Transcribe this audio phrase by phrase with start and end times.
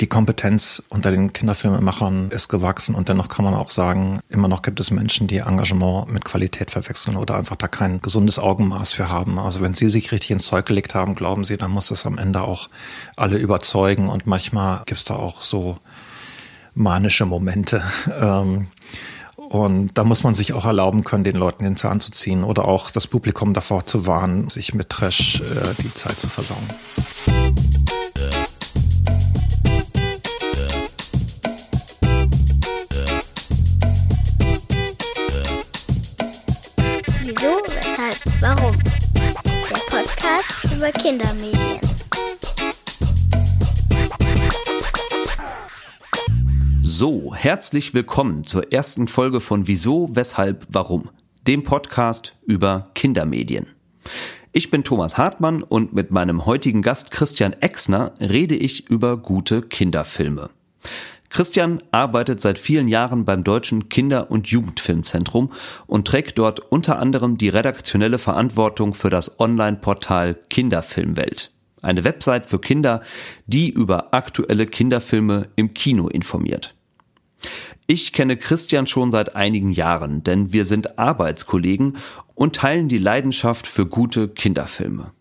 [0.00, 4.62] die Kompetenz unter den Kinderfilmemachern ist gewachsen und dennoch kann man auch sagen, immer noch
[4.62, 9.10] gibt es Menschen, die Engagement mit Qualität verwechseln oder einfach da kein gesundes Augenmaß für
[9.10, 9.38] haben.
[9.38, 12.16] Also wenn sie sich richtig ins Zeug gelegt haben, glauben sie, dann muss das am
[12.16, 12.70] Ende auch
[13.16, 15.76] alle überzeugen und manchmal gibt es da auch so
[16.74, 17.82] manische Momente.
[18.20, 18.66] Ähm,
[19.36, 22.66] und da muss man sich auch erlauben können, den Leuten den Zahn zu ziehen oder
[22.66, 26.68] auch das Publikum davor zu warnen, sich mit Trash äh, die Zeit zu versauen.
[40.80, 41.78] Über Kindermedien.
[46.80, 51.10] So, herzlich willkommen zur ersten Folge von Wieso, Weshalb, Warum,
[51.46, 53.66] dem Podcast über Kindermedien.
[54.52, 59.60] Ich bin Thomas Hartmann und mit meinem heutigen Gast Christian Exner rede ich über gute
[59.60, 60.48] Kinderfilme.
[61.30, 65.52] Christian arbeitet seit vielen Jahren beim Deutschen Kinder- und Jugendfilmzentrum
[65.86, 71.52] und trägt dort unter anderem die redaktionelle Verantwortung für das Online-Portal Kinderfilmwelt.
[71.82, 73.00] Eine Website für Kinder,
[73.46, 76.74] die über aktuelle Kinderfilme im Kino informiert.
[77.86, 81.96] Ich kenne Christian schon seit einigen Jahren, denn wir sind Arbeitskollegen
[82.34, 85.12] und teilen die Leidenschaft für gute Kinderfilme.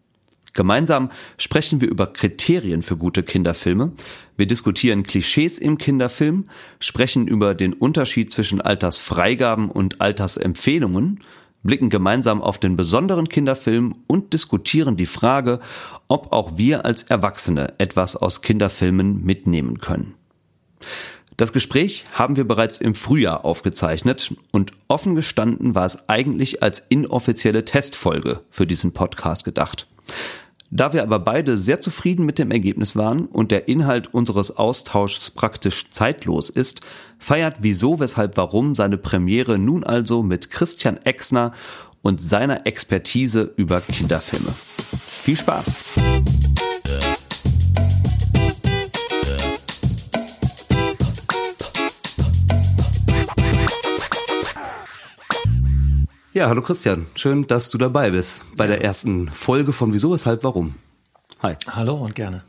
[0.53, 3.92] Gemeinsam sprechen wir über Kriterien für gute Kinderfilme.
[4.38, 11.20] Wir diskutieren Klischees im Kinderfilm, sprechen über den Unterschied zwischen Altersfreigaben und Altersempfehlungen,
[11.64, 15.59] blicken gemeinsam auf den besonderen Kinderfilm und diskutieren die Frage,
[16.08, 20.16] ob auch wir als Erwachsene etwas aus Kinderfilmen mitnehmen können.
[21.39, 26.80] Das Gespräch haben wir bereits im Frühjahr aufgezeichnet und offen gestanden war es eigentlich als
[26.80, 29.88] inoffizielle Testfolge für diesen Podcast gedacht.
[30.72, 35.31] Da wir aber beide sehr zufrieden mit dem Ergebnis waren und der Inhalt unseres Austauschs
[35.31, 36.81] praktisch zeitlos ist,
[37.17, 41.53] feiert Wieso, Weshalb, Warum seine Premiere nun also mit Christian Exner
[42.02, 44.54] und seiner Expertise über Kinderfilme.
[44.54, 45.99] Viel Spaß!
[56.39, 57.05] Ja, hallo Christian.
[57.16, 60.76] Schön, dass du dabei bist bei der ersten Folge von Wieso, Weshalb, Warum.
[61.44, 61.58] Hi.
[61.70, 62.45] Hallo und gerne.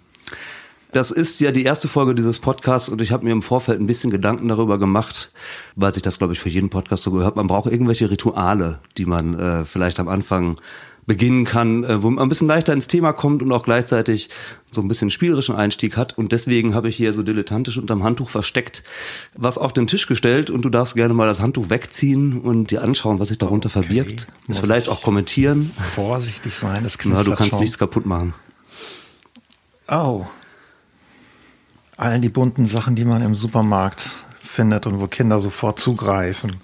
[0.93, 3.89] Das ist ja die erste Folge dieses Podcasts und ich habe mir im Vorfeld ein
[3.89, 5.33] bisschen Gedanken darüber gemacht,
[5.75, 7.35] weil sich das, glaube ich, für jeden Podcast so gehört.
[7.35, 10.61] Man braucht irgendwelche Rituale, die man äh, vielleicht am Anfang
[11.07, 14.31] beginnen kann, äh, wo man ein bisschen leichter ins Thema kommt und auch gleichzeitig
[14.71, 16.17] so ein bisschen spielerischen Einstieg hat.
[16.17, 18.85] Und deswegen habe ich hier so dilettantisch unterm Handtuch versteckt
[19.37, 22.83] was auf den Tisch gestellt und du darfst gerne mal das Handtuch wegziehen und dir
[22.83, 23.83] anschauen, was sich darunter okay.
[23.83, 24.27] verbirgt.
[24.47, 25.71] Das vielleicht auch kommentieren.
[25.95, 27.61] Vorsichtig sein, das knistert Na, du kannst schon.
[27.61, 28.35] nichts kaputt machen.
[29.89, 30.27] Oh.
[31.97, 36.57] All die bunten Sachen, die man im Supermarkt findet und wo Kinder sofort zugreifen.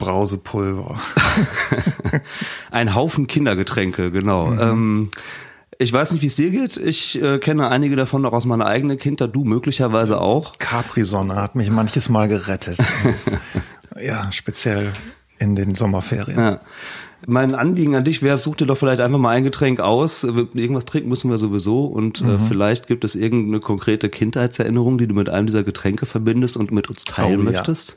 [0.00, 1.00] Brausepulver.
[2.72, 4.46] Ein Haufen Kindergetränke, genau.
[4.46, 4.58] Mhm.
[4.60, 5.10] Ähm,
[5.78, 6.76] ich weiß nicht, wie es dir geht.
[6.76, 9.34] Ich äh, kenne einige davon noch aus meiner eigenen Kindheit.
[9.34, 10.58] Du möglicherweise auch.
[10.58, 12.78] Capri-Sonne hat mich manches Mal gerettet.
[14.00, 14.92] ja, speziell
[15.38, 16.38] in den Sommerferien.
[16.38, 16.60] Ja.
[17.26, 20.24] Mein Anliegen an dich wäre, such dir doch vielleicht einfach mal ein Getränk aus.
[20.24, 22.30] Irgendwas trinken müssen wir sowieso und äh, mhm.
[22.30, 26.72] äh, vielleicht gibt es irgendeine konkrete Kindheitserinnerung, die du mit einem dieser Getränke verbindest und
[26.72, 27.90] mit uns teilen oh, möchtest.
[27.90, 27.94] Ja.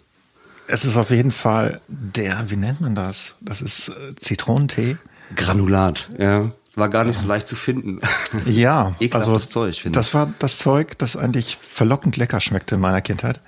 [0.67, 3.33] Es ist auf jeden Fall der, wie nennt man das?
[3.41, 4.97] Das ist äh, Zitronentee.
[5.35, 6.51] Granulat, ja.
[6.75, 7.99] War gar nicht so leicht zu finden.
[8.45, 13.01] Ja, also Zeug, finde Das war das Zeug, das eigentlich verlockend lecker schmeckte in meiner
[13.01, 13.41] Kindheit.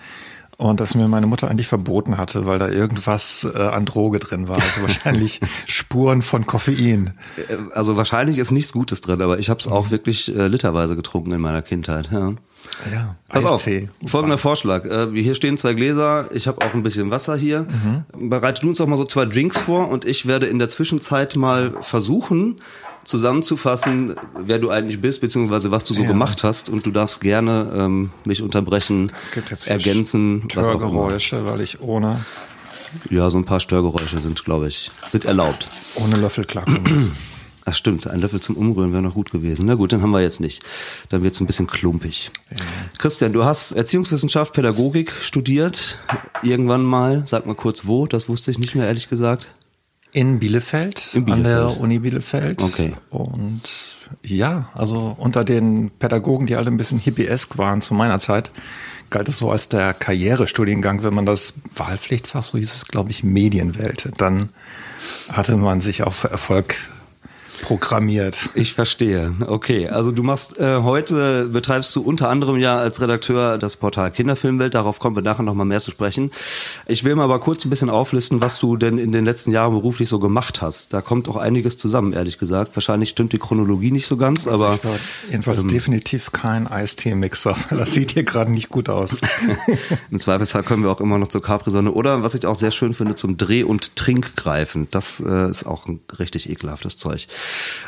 [0.57, 4.47] Und das mir meine Mutter eigentlich verboten hatte, weil da irgendwas äh, an Droge drin
[4.47, 4.61] war.
[4.61, 7.13] Also wahrscheinlich Spuren von Koffein.
[7.37, 10.95] Äh, also wahrscheinlich ist nichts Gutes drin, aber ich habe es auch wirklich äh, literweise
[10.95, 12.09] getrunken in meiner Kindheit.
[12.11, 12.35] Ja.
[12.91, 13.90] Ja, Pass Eistee.
[14.03, 14.86] auf, folgender Vorschlag.
[14.86, 17.68] Äh, hier stehen zwei Gläser, ich habe auch ein bisschen Wasser hier.
[18.13, 18.30] Mhm.
[18.30, 21.36] Bereite du uns doch mal so zwei Drinks vor und ich werde in der Zwischenzeit
[21.36, 22.56] mal versuchen,
[23.03, 26.08] zusammenzufassen, wer du eigentlich bist, beziehungsweise was du so ja.
[26.08, 26.69] gemacht hast.
[26.69, 30.44] Und du darfst gerne ähm, mich unterbrechen, es gibt jetzt ergänzen.
[30.50, 32.25] Störgeräusche, weil ich ohne...
[33.10, 35.68] Ja, so ein paar Störgeräusche sind, glaube ich, sind erlaubt.
[35.95, 37.12] Ohne Löffel klacken muss.
[37.67, 39.65] Ach stimmt, ein Löffel zum Umrühren wäre noch gut gewesen.
[39.65, 40.63] Na gut, dann haben wir jetzt nicht.
[41.09, 42.29] Dann wird es ein bisschen klumpig.
[42.51, 42.57] Ja.
[43.00, 45.97] Christian, du hast Erziehungswissenschaft, Pädagogik studiert.
[46.44, 49.56] Irgendwann mal, sag mal kurz wo, das wusste ich nicht mehr, ehrlich gesagt.
[50.12, 52.62] In Bielefeld, In Bielefeld, an der Uni Bielefeld.
[52.62, 52.94] Okay.
[53.09, 53.63] Und
[54.23, 58.51] ja, also unter den Pädagogen, die alle ein bisschen hippiesk waren zu meiner Zeit,
[59.09, 63.23] galt es so als der Karrierestudiengang, wenn man das Wahlpflichtfach, so hieß es, glaube ich,
[63.23, 64.11] Medienwelt.
[64.18, 64.50] Dann
[65.29, 66.75] hatte man sich auf Erfolg
[67.65, 68.50] programmiert.
[68.53, 69.33] Ich verstehe.
[69.47, 74.12] Okay, also du machst äh, heute betreibst du unter anderem ja als Redakteur das Portal
[74.12, 74.75] Kinderfilmwelt.
[74.75, 76.29] Darauf kommen wir nachher noch mal mehr zu sprechen.
[76.85, 79.73] Ich will mal aber kurz ein bisschen auflisten, was du denn in den letzten Jahren
[79.73, 80.94] beruflich so gemacht hast.
[80.94, 82.75] Da kommt auch einiges zusammen, ehrlich gesagt.
[82.75, 85.00] Wahrscheinlich stimmt die Chronologie nicht so ganz, also aber
[85.31, 87.56] jedenfalls ähm, definitiv kein Eistee-Mixer.
[87.75, 89.18] Das sieht hier gerade nicht gut aus.
[90.11, 92.94] Im Zweifelsfall können wir auch immer noch zur Capri-Sonne oder was ich auch sehr schön
[92.94, 94.88] finde zum Dreh- und Trink greifen.
[94.91, 97.27] Das äh, ist auch ein richtig ekelhaftes Zeug.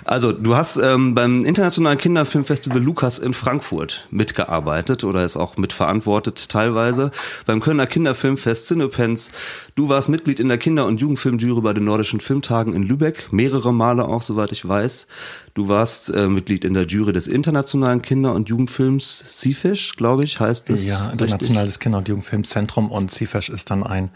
[0.06, 6.50] Also, du hast ähm, beim Internationalen Kinderfilmfestival Lukas in Frankfurt mitgearbeitet oder ist auch mitverantwortet
[6.50, 7.12] teilweise.
[7.46, 9.32] Beim Kölner Kinderfilmfest Cinepens.
[9.76, 13.74] Du warst Mitglied in der Kinder- und Jugendfilmjury bei den Nordischen Filmtagen in Lübeck, mehrere
[13.74, 15.08] Male auch, soweit ich weiß.
[15.54, 20.40] Du warst äh, Mitglied in der Jury des Internationalen Kinder- und Jugendfilms CIFISH, glaube ich,
[20.40, 20.88] heißt es.
[20.88, 24.12] Ja, Internationales Kinder- und Jugendfilmzentrum und CIFISH ist dann ein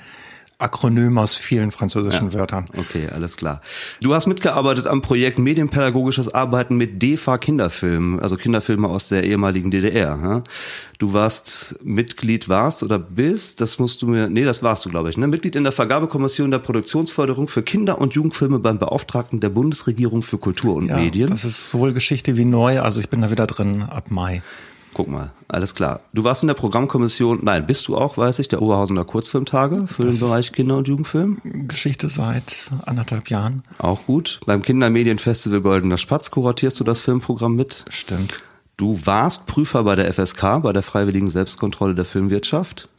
[0.62, 2.40] Akronym aus vielen französischen ja.
[2.40, 2.66] Wörtern.
[2.78, 3.62] Okay, alles klar.
[4.02, 9.72] Du hast mitgearbeitet am Projekt Medienpädagogisches Arbeiten mit DEFA Kinderfilmen, also Kinderfilme aus der ehemaligen
[9.72, 10.20] DDR.
[10.22, 10.44] Ja?
[11.00, 15.10] Du warst Mitglied, warst oder bist, das musst du mir, nee, das warst du, glaube
[15.10, 15.28] ich, ne?
[15.28, 20.38] Mitglied in der Vergabekommission der Produktionsförderung für Kinder- und Jugendfilme beim Beauftragten der Bundesregierung für
[20.38, 21.30] Kultur und ja, Medien.
[21.30, 24.42] Das ist sowohl Geschichte wie neu, also ich bin da wieder drin ab Mai.
[24.94, 26.02] Guck mal, alles klar.
[26.14, 30.04] Du warst in der Programmkommission, nein, bist du auch, weiß ich, der Oberhausener Kurzfilmtage für
[30.04, 31.38] das den Bereich Kinder- und Jugendfilm?
[31.44, 33.64] Geschichte seit anderthalb Jahren.
[33.78, 34.42] Auch gut.
[34.46, 37.86] Beim Kindermedienfestival Goldener Spatz kuratierst du das Filmprogramm mit.
[37.90, 38.44] Stimmt.
[38.76, 42.90] Du warst Prüfer bei der FSK, bei der Freiwilligen Selbstkontrolle der Filmwirtschaft.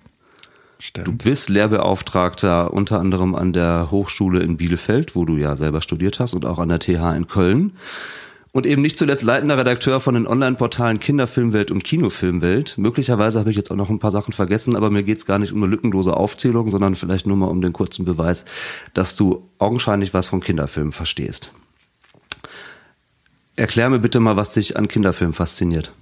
[0.78, 1.06] Stimmt.
[1.06, 6.20] Du bist Lehrbeauftragter unter anderem an der Hochschule in Bielefeld, wo du ja selber studiert
[6.20, 7.72] hast, und auch an der TH in Köln.
[8.54, 12.76] Und eben nicht zuletzt leitender Redakteur von den Online-Portalen Kinderfilmwelt und Kinofilmwelt.
[12.76, 15.38] Möglicherweise habe ich jetzt auch noch ein paar Sachen vergessen, aber mir geht es gar
[15.38, 18.44] nicht um eine lückenlose Aufzählung, sondern vielleicht nur mal um den kurzen Beweis,
[18.92, 21.50] dass du augenscheinlich was von Kinderfilmen verstehst.
[23.56, 25.92] Erklär mir bitte mal, was dich an Kinderfilmen fasziniert.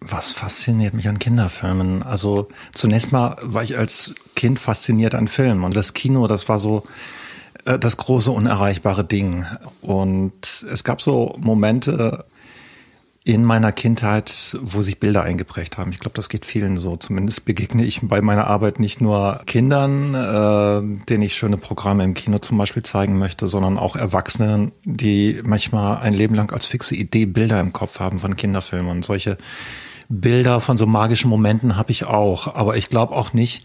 [0.00, 2.02] Was fasziniert mich an Kinderfilmen?
[2.02, 6.58] Also zunächst mal war ich als Kind fasziniert an Filmen und das Kino, das war
[6.58, 6.84] so
[7.64, 9.46] das große unerreichbare Ding.
[9.80, 12.24] Und es gab so Momente
[13.26, 15.92] in meiner Kindheit, wo sich Bilder eingeprägt haben.
[15.92, 16.96] Ich glaube, das geht vielen so.
[16.96, 22.12] Zumindest begegne ich bei meiner Arbeit nicht nur Kindern, äh, denen ich schöne Programme im
[22.12, 26.94] Kino zum Beispiel zeigen möchte, sondern auch Erwachsenen, die manchmal ein Leben lang als fixe
[26.94, 28.90] Idee Bilder im Kopf haben von Kinderfilmen.
[28.90, 29.38] Und solche
[30.10, 32.54] Bilder von so magischen Momenten habe ich auch.
[32.54, 33.64] Aber ich glaube auch nicht,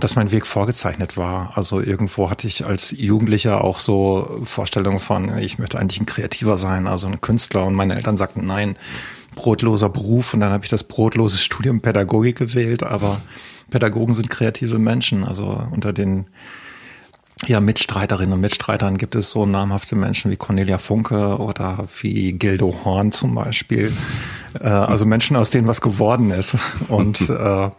[0.00, 1.52] dass mein Weg vorgezeichnet war.
[1.56, 6.58] Also irgendwo hatte ich als Jugendlicher auch so Vorstellungen von, ich möchte eigentlich ein Kreativer
[6.58, 7.64] sein, also ein Künstler.
[7.64, 8.76] Und meine Eltern sagten, nein,
[9.34, 10.34] brotloser Beruf.
[10.34, 12.82] Und dann habe ich das brotlose Studium Pädagogik gewählt.
[12.82, 13.20] Aber
[13.70, 15.24] Pädagogen sind kreative Menschen.
[15.24, 16.26] Also unter den
[17.46, 22.74] ja, Mitstreiterinnen und Mitstreitern gibt es so namhafte Menschen wie Cornelia Funke oder wie Gildo
[22.84, 23.92] Horn zum Beispiel.
[24.60, 26.56] Äh, also Menschen, aus denen was geworden ist.
[26.88, 27.70] Und äh,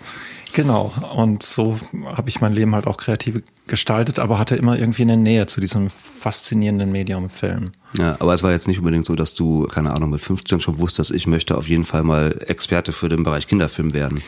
[0.53, 0.91] Genau.
[1.15, 5.17] Und so habe ich mein Leben halt auch kreativ gestaltet, aber hatte immer irgendwie eine
[5.17, 7.71] Nähe zu diesem faszinierenden Medium Film.
[7.97, 10.79] Ja, aber es war jetzt nicht unbedingt so, dass du, keine Ahnung, mit 15 schon
[10.79, 14.21] wusstest, ich möchte auf jeden Fall mal Experte für den Bereich Kinderfilm werden.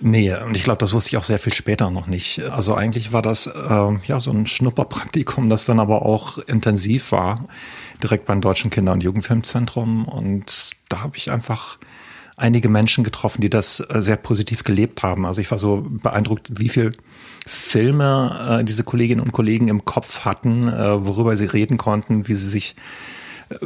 [0.00, 2.40] Nee, und ich glaube, das wusste ich auch sehr viel später noch nicht.
[2.50, 7.48] Also eigentlich war das äh, ja so ein Schnupperpraktikum, das dann aber auch intensiv war,
[8.02, 10.06] direkt beim Deutschen Kinder- und Jugendfilmzentrum.
[10.06, 11.78] Und da habe ich einfach
[12.38, 15.26] einige Menschen getroffen, die das äh, sehr positiv gelebt haben.
[15.26, 16.94] Also ich war so beeindruckt, wie viel
[17.46, 22.34] Filme äh, diese Kolleginnen und Kollegen im Kopf hatten, äh, worüber sie reden konnten, wie
[22.34, 22.76] sie sich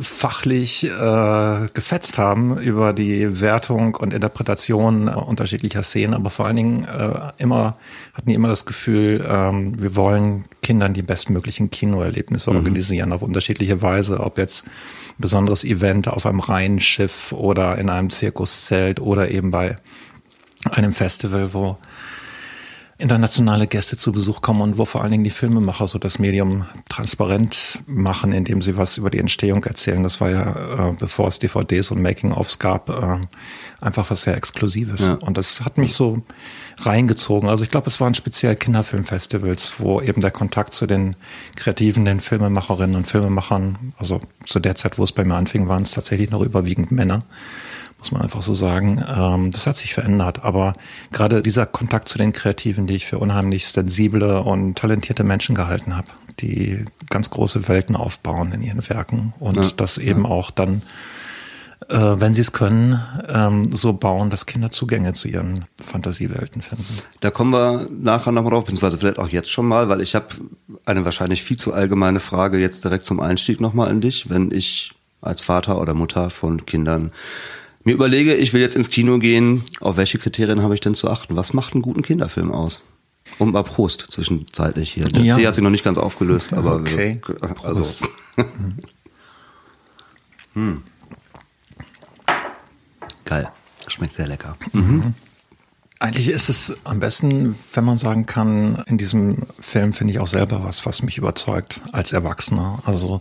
[0.01, 6.57] fachlich äh, gefetzt haben über die Wertung und Interpretation äh, unterschiedlicher Szenen, aber vor allen
[6.57, 7.77] Dingen äh, immer
[8.15, 12.59] hatten die immer das Gefühl, ähm, wir wollen Kindern die bestmöglichen Kinoerlebnisse mhm.
[12.59, 14.65] organisieren auf unterschiedliche Weise, ob jetzt
[15.19, 19.77] besonderes Event auf einem Rheinschiff oder in einem Zirkuszelt oder eben bei
[20.71, 21.77] einem Festival, wo
[23.03, 26.67] internationale Gäste zu Besuch kommen und wo vor allen Dingen die Filmemacher so das Medium
[26.89, 30.03] transparent machen, indem sie was über die Entstehung erzählen.
[30.03, 33.19] Das war ja, äh, bevor es DVDs und Making-ofs gab, äh,
[33.81, 35.07] einfach was sehr Exklusives.
[35.07, 35.15] Ja.
[35.15, 36.23] Und das hat mich so
[36.79, 37.49] reingezogen.
[37.49, 41.17] Also ich glaube, es waren speziell Kinderfilmfestivals, wo eben der Kontakt zu den
[41.57, 45.83] Kreativen, den Filmemacherinnen und Filmemachern, also zu der Zeit, wo es bei mir anfing, waren
[45.83, 47.25] es tatsächlich noch überwiegend Männer
[48.03, 49.01] muss man einfach so sagen.
[49.17, 50.45] Ähm, das hat sich verändert.
[50.45, 50.73] Aber
[51.13, 55.97] gerade dieser Kontakt zu den Kreativen, die ich für unheimlich sensible und talentierte Menschen gehalten
[55.97, 56.09] habe,
[56.41, 60.31] die ganz große Welten aufbauen in ihren Werken und ja, das eben ja.
[60.31, 60.83] auch dann
[61.89, 66.85] äh, wenn sie es können, ähm, so bauen, dass Kinder Zugänge zu ihren Fantasiewelten finden.
[67.21, 70.27] Da kommen wir nachher nochmal drauf, beziehungsweise vielleicht auch jetzt schon mal, weil ich habe
[70.87, 74.29] eine wahrscheinlich viel zu allgemeine Frage jetzt direkt zum Einstieg nochmal an dich.
[74.29, 77.13] Wenn ich als Vater oder Mutter von Kindern
[77.85, 81.09] mir überlege, ich will jetzt ins Kino gehen, auf welche Kriterien habe ich denn zu
[81.09, 81.37] achten?
[81.37, 82.83] Was macht einen guten Kinderfilm aus?
[83.39, 85.05] Und mal Prost zwischenzeitlich hier.
[85.05, 85.37] Der ja.
[85.37, 87.21] C hat sich noch nicht ganz aufgelöst, aber okay.
[87.25, 88.07] Wir, also.
[90.55, 90.83] hm.
[93.25, 93.49] Geil.
[93.89, 94.57] Schmeckt sehr lecker.
[94.73, 95.15] Mhm.
[95.99, 100.27] Eigentlich ist es am besten, wenn man sagen kann, in diesem Film finde ich auch
[100.27, 102.83] selber was, was mich überzeugt als Erwachsener.
[102.85, 103.21] Also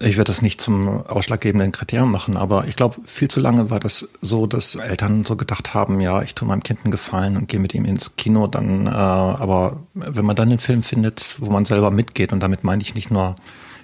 [0.00, 3.80] ich werde das nicht zum ausschlaggebenden Kriterium machen, aber ich glaube, viel zu lange war
[3.80, 7.48] das so, dass Eltern so gedacht haben, ja, ich tue meinem Kind einen Gefallen und
[7.48, 11.50] gehe mit ihm ins Kino, dann, äh, aber wenn man dann einen Film findet, wo
[11.50, 13.36] man selber mitgeht, und damit meine ich nicht nur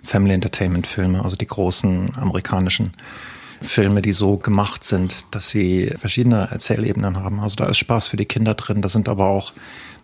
[0.02, 2.92] Family Entertainment Filme, also die großen amerikanischen
[3.62, 7.40] Filme, die so gemacht sind, dass sie verschiedene Erzählebenen haben.
[7.40, 9.54] Also da ist Spaß für die Kinder drin, da sind aber auch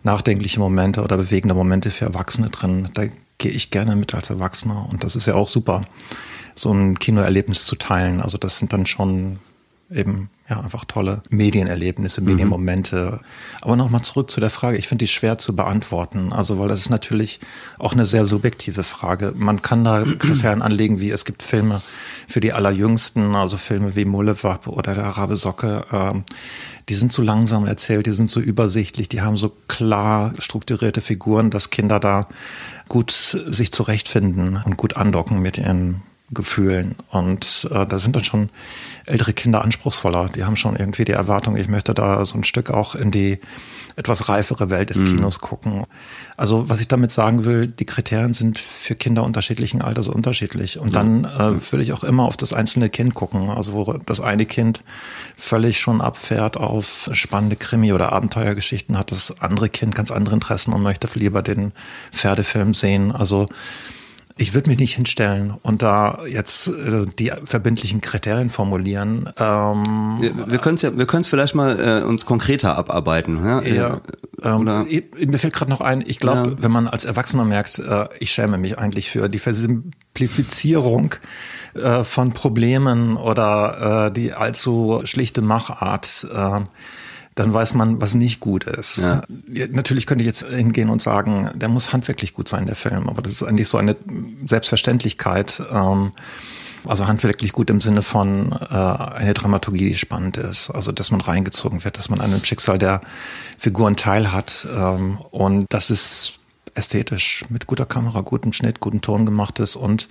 [0.03, 2.89] nachdenkliche Momente oder bewegende Momente für Erwachsene drin.
[2.95, 3.03] Da
[3.41, 5.81] gehe ich gerne mit als Erwachsener und das ist ja auch super,
[6.53, 8.21] so ein Kinoerlebnis zu teilen.
[8.21, 9.39] Also das sind dann schon
[9.89, 12.27] eben ja einfach tolle Medienerlebnisse, mhm.
[12.27, 13.19] Medienmomente.
[13.61, 14.77] Aber nochmal zurück zu der Frage.
[14.77, 16.33] Ich finde die schwer zu beantworten.
[16.33, 17.39] Also weil das ist natürlich
[17.79, 19.33] auch eine sehr subjektive Frage.
[19.35, 21.81] Man kann da Kriterien anlegen, wie es gibt Filme
[22.27, 25.85] für die allerjüngsten, also Filme wie Mullewab oder der Arabe Socke.
[25.91, 26.23] Ähm,
[26.89, 31.49] die sind so langsam erzählt, die sind so übersichtlich, die haben so klar strukturierte Figuren,
[31.49, 32.27] dass Kinder da
[32.89, 36.95] gut sich zurechtfinden und gut andocken mit ihren Gefühlen.
[37.09, 38.49] Und äh, da sind dann schon
[39.05, 40.29] ältere Kinder anspruchsvoller.
[40.29, 43.39] Die haben schon irgendwie die Erwartung, ich möchte da so ein Stück auch in die
[43.97, 45.07] etwas reifere Welt des mhm.
[45.07, 45.85] Kinos gucken.
[46.37, 50.79] Also was ich damit sagen will, die Kriterien sind für Kinder unterschiedlichen Alters unterschiedlich.
[50.79, 53.49] Und dann äh, würde ich auch immer auf das einzelne Kind gucken.
[53.49, 54.83] Also wo das eine Kind
[55.37, 60.73] völlig schon abfährt auf spannende Krimi- oder Abenteuergeschichten, hat das andere Kind ganz andere Interessen
[60.73, 61.73] und möchte lieber den
[62.11, 63.11] Pferdefilm sehen.
[63.11, 63.47] Also
[64.37, 69.29] ich würde mich nicht hinstellen und da jetzt äh, die verbindlichen Kriterien formulieren.
[69.37, 73.43] Ähm, wir wir können es ja, wir können es vielleicht mal äh, uns konkreter abarbeiten.
[73.45, 74.01] Ja, ja
[74.43, 76.03] ähm, mir fällt gerade noch ein.
[76.05, 76.55] Ich glaube, ja.
[76.63, 81.15] wenn man als Erwachsener merkt, äh, ich schäme mich eigentlich für die Versimplifizierung
[81.75, 86.27] äh, von Problemen oder äh, die allzu schlichte Machart.
[86.33, 86.61] Äh,
[87.41, 88.97] dann weiß man, was nicht gut ist.
[88.97, 89.21] Ja.
[89.71, 93.21] Natürlich könnte ich jetzt hingehen und sagen, der muss handwerklich gut sein, der Film, aber
[93.21, 93.95] das ist eigentlich so eine
[94.45, 95.61] Selbstverständlichkeit.
[95.71, 96.11] Ähm,
[96.85, 100.71] also handwerklich gut im Sinne von äh, eine Dramaturgie, die spannend ist.
[100.71, 103.01] Also dass man reingezogen wird, dass man an dem Schicksal der
[103.57, 104.67] Figuren teilhat.
[104.75, 106.39] Ähm, und das ist
[106.75, 110.07] ästhetisch mit guter Kamera, gutem Schnitt, guten Ton gemacht ist und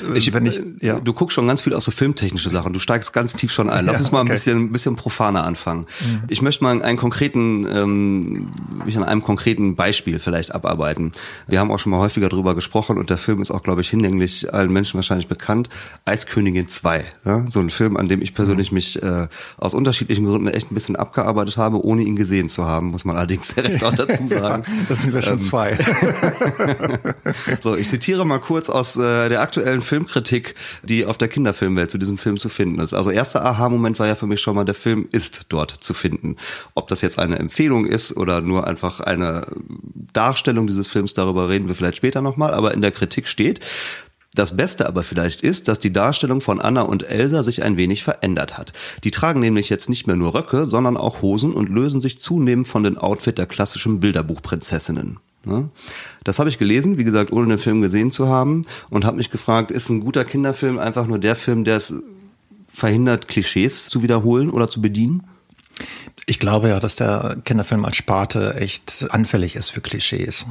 [0.00, 1.00] äh, ich, wenn ich, ja.
[1.00, 2.72] Du guckst schon ganz viel aus so filmtechnische Sachen.
[2.72, 3.86] Du steigst ganz tief schon ein.
[3.86, 4.30] Lass ja, uns mal okay.
[4.30, 5.86] ein bisschen, ein bisschen profaner anfangen.
[6.00, 6.22] Mhm.
[6.28, 8.52] Ich möchte mal einen konkreten, ähm,
[8.84, 11.12] mich an einem konkreten Beispiel vielleicht abarbeiten.
[11.46, 13.90] Wir haben auch schon mal häufiger drüber gesprochen und der Film ist auch, glaube ich,
[13.90, 15.68] hinlänglich allen Menschen wahrscheinlich bekannt.
[16.04, 17.04] Eiskönigin 2.
[17.24, 17.48] Ja?
[17.48, 18.76] So ein Film, an dem ich persönlich mhm.
[18.76, 22.88] mich äh, aus unterschiedlichen Gründen echt ein bisschen abgearbeitet habe, ohne ihn gesehen zu haben,
[22.88, 24.62] muss man allerdings direkt auch dazu sagen.
[24.66, 25.78] ja, das sind wir schon ähm, zwei.
[27.60, 31.98] so, ich zitiere mal kurz aus äh, der aktuellen Filmkritik, die auf der Kinderfilmwelt zu
[31.98, 32.94] diesem Film zu finden ist.
[32.94, 36.36] Also erster Aha-Moment war ja für mich schon mal, der Film ist dort zu finden.
[36.74, 39.46] Ob das jetzt eine Empfehlung ist oder nur einfach eine
[40.12, 43.60] Darstellung dieses Films, darüber reden wir vielleicht später nochmal, aber in der Kritik steht,
[44.34, 48.04] das Beste aber vielleicht ist, dass die Darstellung von Anna und Elsa sich ein wenig
[48.04, 48.72] verändert hat.
[49.02, 52.68] Die tragen nämlich jetzt nicht mehr nur Röcke, sondern auch Hosen und lösen sich zunehmend
[52.68, 55.18] von den Outfit der klassischen Bilderbuchprinzessinnen.
[55.44, 55.70] Ne?
[56.24, 59.30] Das habe ich gelesen, wie gesagt, ohne den Film gesehen zu haben und habe mich
[59.30, 61.94] gefragt, ist ein guter Kinderfilm einfach nur der Film, der es
[62.72, 65.24] verhindert, Klischees zu wiederholen oder zu bedienen?
[66.26, 70.46] Ich glaube ja, dass der Kinderfilm als Sparte echt anfällig ist für Klischees.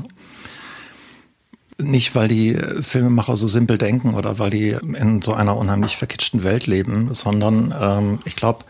[1.80, 6.44] Nicht, weil die Filmemacher so simpel denken oder weil die in so einer unheimlich verkitschten
[6.44, 8.66] Welt leben, sondern ähm, ich glaube,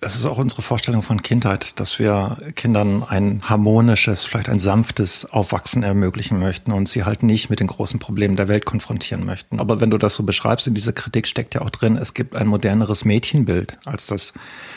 [0.00, 5.24] das ist auch unsere Vorstellung von Kindheit, dass wir Kindern ein harmonisches, vielleicht ein sanftes
[5.24, 9.60] Aufwachsen ermöglichen möchten und sie halt nicht mit den großen Problemen der Welt konfrontieren möchten.
[9.60, 12.36] Aber wenn du das so beschreibst, in dieser Kritik steckt ja auch drin, es gibt
[12.36, 14.32] ein moderneres Mädchenbild, als das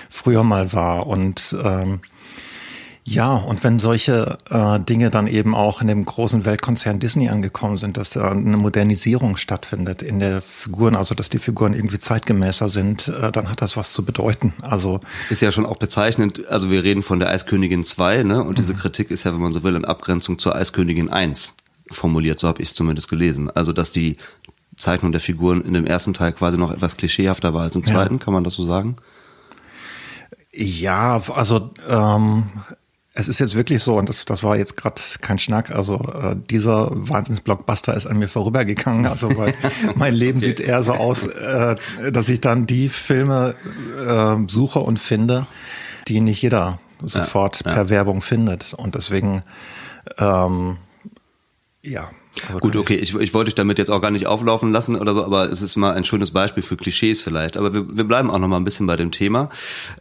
[0.10, 1.08] früher mal war.
[1.08, 2.02] Und ähm,
[3.04, 7.80] ja, und wenn solche äh, Dinge dann eben auch in dem großen Weltkonzern Disney angekommen
[7.80, 12.70] sind, dass da eine Modernisierung stattfindet in der Figuren, also dass die Figuren irgendwie zeitgemäßer
[12.70, 14.54] sind, äh, dann hat das was zu bedeuten.
[14.62, 15.00] Also
[15.32, 18.44] ist ja schon auch bezeichnend, also wir reden von der Eiskönigin 2, ne?
[18.44, 18.80] Und diese mhm.
[18.80, 21.56] Kritik ist ja, wenn man so will, in Abgrenzung zur Eiskönigin 1
[21.90, 23.50] formuliert, so habe ich es zumindest gelesen.
[23.50, 24.18] Also dass die
[24.78, 28.20] Zeichnung der Figuren in dem ersten Teil quasi noch etwas klischeehafter war als im zweiten,
[28.20, 28.24] ja.
[28.24, 28.98] kann man das so sagen?
[30.54, 32.50] Ja, also ähm,
[33.14, 36.36] es ist jetzt wirklich so, und das, das war jetzt gerade kein Schnack, also äh,
[36.50, 39.54] dieser Wahnsinnsblockbuster ist an mir vorübergegangen, also weil
[39.96, 40.48] mein Leben okay.
[40.48, 41.76] sieht eher so aus, äh,
[42.12, 43.56] dass ich dann die Filme
[44.06, 45.46] äh, suche und finde,
[46.08, 47.76] die nicht jeder sofort ja, ja.
[47.76, 48.74] per Werbung findet.
[48.74, 49.42] Und deswegen,
[50.18, 50.78] ähm,
[51.82, 52.12] ja,
[52.48, 55.14] also Gut, okay, ich, ich wollte dich damit jetzt auch gar nicht auflaufen lassen oder
[55.14, 57.58] so, aber es ist mal ein schönes Beispiel für Klischees vielleicht.
[57.58, 59.50] Aber wir, wir bleiben auch noch mal ein bisschen bei dem Thema.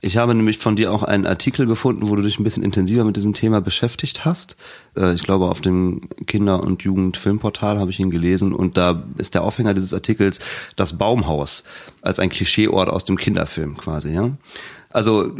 [0.00, 3.04] Ich habe nämlich von dir auch einen Artikel gefunden, wo du dich ein bisschen intensiver
[3.04, 4.56] mit diesem Thema beschäftigt hast.
[4.96, 9.34] Äh, ich glaube, auf dem Kinder- und Jugendfilmportal habe ich ihn gelesen und da ist
[9.34, 10.38] der Aufhänger dieses Artikels
[10.76, 11.64] das Baumhaus
[12.00, 14.30] als ein Klischeeort aus dem Kinderfilm quasi, ja.
[14.90, 15.32] Also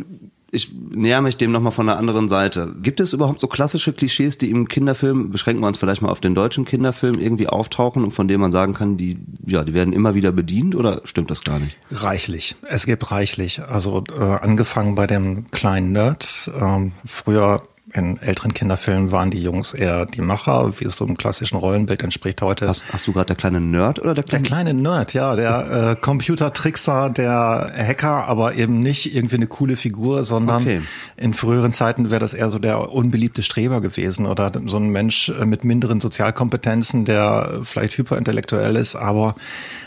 [0.52, 2.74] ich näher mich dem nochmal von der anderen Seite.
[2.82, 6.20] Gibt es überhaupt so klassische Klischees, die im Kinderfilm, beschränken wir uns vielleicht mal auf
[6.20, 9.92] den deutschen Kinderfilm, irgendwie auftauchen und von denen man sagen kann, die, ja, die werden
[9.92, 11.76] immer wieder bedient oder stimmt das gar nicht?
[11.90, 12.56] Reichlich.
[12.62, 13.62] Es gibt reichlich.
[13.62, 16.50] Also äh, angefangen bei dem kleinen Nerd.
[16.60, 21.16] Ähm, früher in älteren Kinderfilmen waren die Jungs eher die Macher, wie es so einem
[21.16, 22.68] klassischen Rollenbild entspricht heute.
[22.68, 24.42] Hast, hast du gerade der kleine Nerd oder der kleine?
[24.42, 29.76] Der kleine Nerd, ja, der äh, Computertrickser, der Hacker, aber eben nicht irgendwie eine coole
[29.76, 30.82] Figur, sondern okay.
[31.16, 35.28] in früheren Zeiten wäre das eher so der unbeliebte Streber gewesen oder so ein Mensch
[35.28, 39.34] äh, mit minderen Sozialkompetenzen, der vielleicht hyperintellektuell ist, aber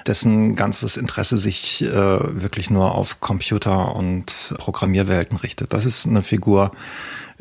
[0.08, 5.74] dessen ganzes Interesse sich äh, wirklich nur auf Computer und Programmierwelten richtet.
[5.74, 6.72] Das ist eine Figur,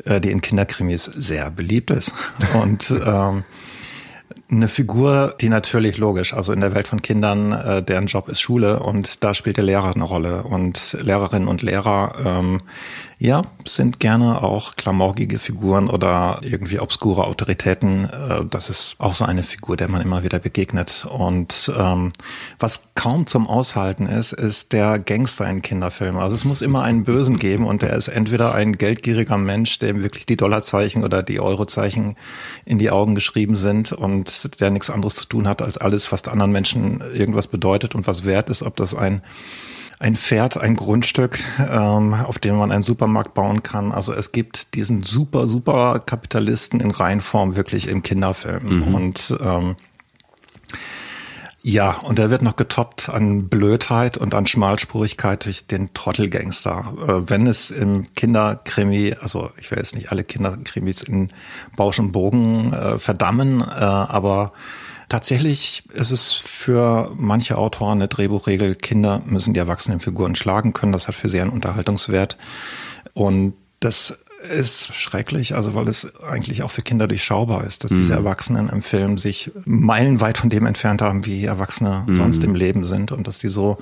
[0.05, 2.13] die in Kinderkrimis sehr beliebt ist.
[2.53, 3.43] Und ähm,
[4.51, 8.41] eine Figur, die natürlich logisch, also in der Welt von Kindern, äh, deren Job ist
[8.41, 10.43] Schule und da spielt der Lehrer eine Rolle.
[10.43, 12.61] Und Lehrerinnen und Lehrer ähm,
[13.19, 18.05] ja, sind gerne auch klamaukige Figuren oder irgendwie obskure Autoritäten.
[18.05, 21.05] Äh, das ist auch so eine Figur, der man immer wieder begegnet.
[21.09, 22.11] Und ähm,
[22.59, 26.21] was kaum zum Aushalten ist, ist der Gangster in Kinderfilmen.
[26.21, 30.01] Also es muss immer einen Bösen geben und der ist entweder ein geldgieriger Mensch, dem
[30.01, 32.15] wirklich die Dollarzeichen oder die Eurozeichen
[32.65, 36.23] in die Augen geschrieben sind und der nichts anderes zu tun hat als alles, was
[36.27, 39.21] anderen Menschen irgendwas bedeutet und was wert ist, ob das ein
[40.03, 43.93] ein Pferd, ein Grundstück, ähm, auf dem man einen Supermarkt bauen kann.
[43.93, 48.87] Also es gibt diesen super, super Kapitalisten in Reinform wirklich im Kinderfilm.
[48.87, 48.95] Mhm.
[48.95, 49.75] Und ähm,
[51.61, 56.93] ja, und er wird noch getoppt an Blödheit und an Schmalspurigkeit durch den Trottelgangster.
[57.07, 61.31] Äh, wenn es im Kinderkrimi, also ich will jetzt nicht alle Kinderkrimis in
[61.77, 64.51] Bausch und Bogen äh, verdammen, äh, aber
[65.09, 70.91] Tatsächlich ist es für manche Autoren eine Drehbuchregel, Kinder müssen die erwachsenen Figuren schlagen können.
[70.91, 72.37] Das hat für sie einen Unterhaltungswert.
[73.13, 77.97] Und das ist schrecklich, also weil es eigentlich auch für Kinder durchschaubar ist, dass mhm.
[77.97, 82.15] diese Erwachsenen im Film sich meilenweit von dem entfernt haben, wie Erwachsene mhm.
[82.15, 83.77] sonst im Leben sind und dass die so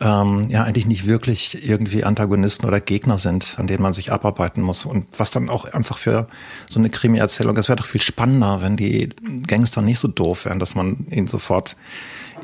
[0.00, 4.62] ähm, ja eigentlich nicht wirklich irgendwie Antagonisten oder Gegner sind, an denen man sich abarbeiten
[4.62, 4.84] muss.
[4.84, 6.26] Und was dann auch einfach für
[6.68, 9.10] so eine Krimi-Erzählung, es wäre doch viel spannender, wenn die
[9.46, 11.76] Gangster nicht so doof wären, dass man ihnen sofort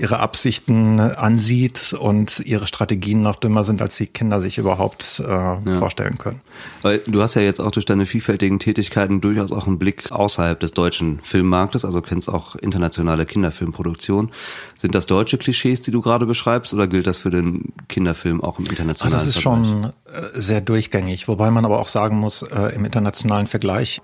[0.02, 5.30] ihre Absichten ansieht und ihre Strategien noch dümmer sind, als die Kinder sich überhaupt äh,
[5.30, 5.60] ja.
[5.78, 6.40] vorstellen können.
[6.82, 10.58] Weil du hast ja jetzt auch durch deine vielfältigen Tätigkeiten durchaus auch einen Blick außerhalb
[10.58, 14.32] des deutschen Filmmarktes, also kennst auch internationale Kinderfilmproduktion.
[14.76, 18.58] Sind das deutsche Klischees, die du gerade beschreibst, oder gilt das für den Kinderfilm auch
[18.58, 19.26] im internationalen Vergleich?
[19.26, 23.46] Das ist schon äh, sehr durchgängig, wobei man aber auch sagen muss, äh, im internationalen
[23.46, 24.02] Vergleich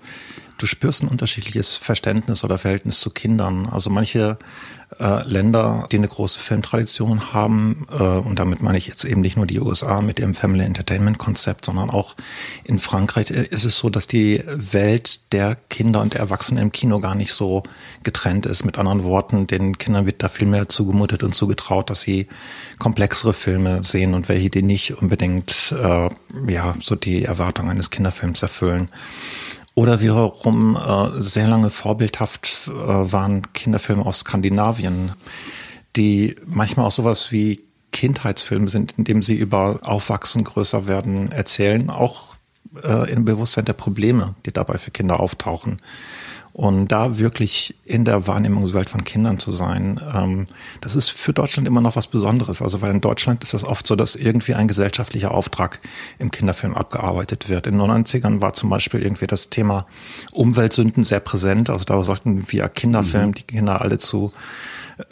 [0.59, 3.65] du spürst ein unterschiedliches Verständnis oder Verhältnis zu Kindern.
[3.65, 4.37] Also manche
[4.99, 9.37] äh, Länder, die eine große Filmtradition haben, äh, und damit meine ich jetzt eben nicht
[9.37, 12.15] nur die USA mit ihrem Family Entertainment Konzept, sondern auch
[12.63, 16.71] in Frankreich äh, ist es so, dass die Welt der Kinder und der Erwachsenen im
[16.71, 17.63] Kino gar nicht so
[18.03, 18.65] getrennt ist.
[18.65, 22.27] Mit anderen Worten, den Kindern wird da viel mehr zugemutet und zugetraut, dass sie
[22.79, 26.09] komplexere Filme sehen und welche, die nicht unbedingt äh,
[26.47, 28.89] ja so die Erwartungen eines Kinderfilms erfüllen.
[29.75, 35.13] Oder wiederum äh, sehr lange vorbildhaft äh, waren Kinderfilme aus Skandinavien,
[35.95, 42.35] die manchmal auch sowas wie Kindheitsfilme sind, indem sie über Aufwachsen, größer werden erzählen, auch
[42.83, 45.81] äh, im Bewusstsein der Probleme, die dabei für Kinder auftauchen.
[46.59, 50.45] Und da wirklich in der Wahrnehmungswelt von Kindern zu sein, ähm,
[50.81, 52.61] das ist für Deutschland immer noch was Besonderes.
[52.61, 55.79] Also weil in Deutschland ist das oft so, dass irgendwie ein gesellschaftlicher Auftrag
[56.17, 57.65] im Kinderfilm abgearbeitet wird.
[57.65, 59.85] In den 90ern war zum Beispiel irgendwie das Thema
[60.33, 61.69] Umweltsünden sehr präsent.
[61.69, 63.35] Also da sollten wir Kinderfilm mhm.
[63.35, 64.33] die Kinder alle zu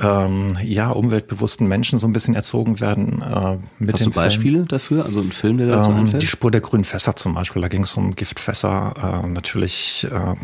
[0.01, 3.21] ähm, ja, umweltbewussten Menschen so ein bisschen erzogen werden.
[3.21, 4.67] Äh, mit Hast du Beispiele Film.
[4.67, 5.05] dafür?
[5.05, 6.23] Also ein Film, der dazu ähm, einfällt?
[6.23, 9.23] Die Spur der grünen Fässer zum Beispiel, da ging es um Giftfässer.
[9.23, 10.35] Äh, natürlich äh,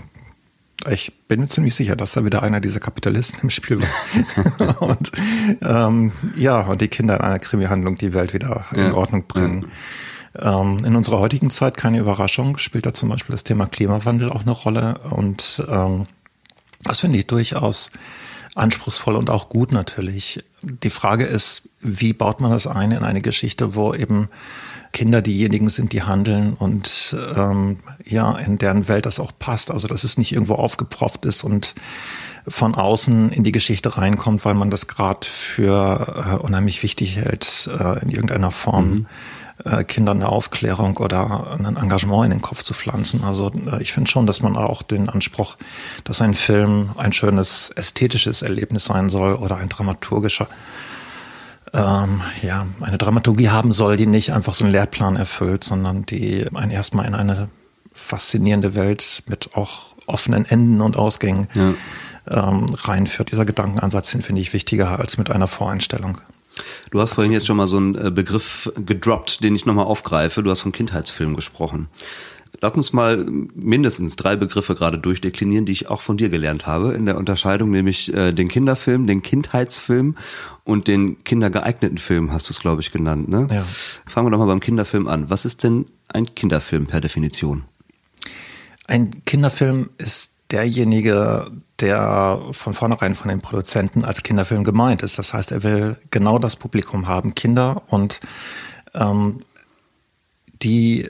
[0.89, 4.81] Ich bin mir ziemlich sicher, dass da wieder einer dieser Kapitalisten im Spiel war.
[4.81, 5.11] und
[5.61, 8.87] ähm, ja, und die Kinder in einer Krimi-Handlung die Welt wieder ja.
[8.87, 9.67] in Ordnung bringen.
[10.35, 10.61] Ja.
[10.61, 14.41] Ähm, in unserer heutigen Zeit, keine Überraschung, spielt da zum Beispiel das Thema Klimawandel auch
[14.41, 14.99] eine Rolle.
[15.09, 16.07] Und ähm,
[16.83, 17.91] das finde ich durchaus
[18.55, 20.43] anspruchsvoll und auch gut natürlich.
[20.61, 24.29] Die Frage ist, wie baut man das ein in eine Geschichte, wo eben
[24.93, 29.71] Kinder diejenigen sind, die handeln und ähm, ja, in deren Welt das auch passt.
[29.71, 31.73] Also dass es nicht irgendwo aufgepropft ist und
[32.47, 37.69] von außen in die Geschichte reinkommt, weil man das gerade für äh, unheimlich wichtig hält,
[37.77, 38.89] äh, in irgendeiner Form.
[38.89, 39.05] Mhm
[39.65, 43.23] äh, Kindern eine Aufklärung oder ein Engagement in den Kopf zu pflanzen.
[43.23, 45.57] Also äh, ich finde schon, dass man auch den Anspruch,
[46.03, 50.47] dass ein Film ein schönes ästhetisches Erlebnis sein soll oder ein dramaturgischer
[51.73, 56.45] ähm, ja, eine Dramaturgie haben soll, die nicht einfach so einen Lehrplan erfüllt, sondern die
[56.53, 57.49] einen erstmal in eine
[57.93, 61.73] faszinierende Welt mit auch offenen Enden und Ausgängen ja.
[62.29, 63.31] ähm, reinführt.
[63.31, 66.19] Dieser Gedankenansatz, finde ich wichtiger als mit einer Voreinstellung.
[66.91, 70.43] Du hast vorhin jetzt schon mal so einen äh, Begriff gedroppt, den ich nochmal aufgreife.
[70.43, 71.87] Du hast vom Kindheitsfilm gesprochen.
[72.61, 76.93] Lass uns mal mindestens drei Begriffe gerade durchdeklinieren, die ich auch von dir gelernt habe
[76.93, 80.15] in der Unterscheidung, nämlich äh, den Kinderfilm, den Kindheitsfilm
[80.63, 83.27] und den kindergeeigneten Film, hast du es, glaube ich, genannt.
[83.27, 83.47] Ne?
[83.51, 83.65] Ja.
[84.05, 85.29] Fangen wir doch mal beim Kinderfilm an.
[85.29, 87.63] Was ist denn ein Kinderfilm per Definition?
[88.85, 95.17] Ein Kinderfilm ist derjenige, der von vornherein von den Produzenten als Kinderfilm gemeint ist.
[95.17, 98.19] Das heißt, er will genau das Publikum haben, Kinder und
[98.93, 99.41] ähm,
[100.61, 101.09] die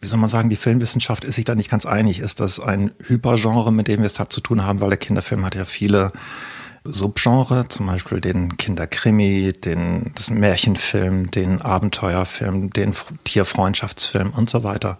[0.00, 2.20] wie soll man sagen, die Filmwissenschaft ist sich da nicht ganz einig.
[2.20, 5.44] Ist das ein Hypergenre, mit dem wir es da zu tun haben, weil der Kinderfilm
[5.44, 6.12] hat ja viele
[6.84, 14.98] Subgenre, zum Beispiel den Kinderkrimi, den das Märchenfilm, den Abenteuerfilm, den Tierfreundschaftsfilm und so weiter.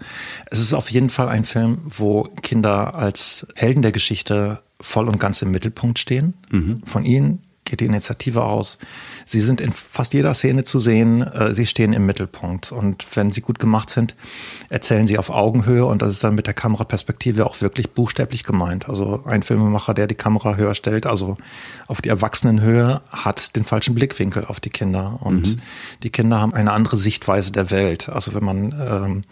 [0.51, 5.21] Es ist auf jeden Fall ein Film, wo Kinder als Helden der Geschichte voll und
[5.21, 6.35] ganz im Mittelpunkt stehen.
[6.51, 6.83] Mhm.
[6.85, 8.79] Von ihnen geht die Initiative aus.
[9.27, 11.21] Sie sind in fast jeder Szene zu sehen.
[11.21, 12.73] Äh, sie stehen im Mittelpunkt.
[12.73, 14.15] Und wenn sie gut gemacht sind,
[14.71, 15.85] erzählen sie auf Augenhöhe.
[15.85, 18.89] Und das ist dann mit der Kameraperspektive auch wirklich buchstäblich gemeint.
[18.89, 21.37] Also ein Filmemacher, der die Kamera höher stellt, also
[21.87, 25.19] auf die Erwachsenenhöhe, hat den falschen Blickwinkel auf die Kinder.
[25.21, 25.61] Und mhm.
[26.03, 28.09] die Kinder haben eine andere Sichtweise der Welt.
[28.09, 29.23] Also wenn man ähm,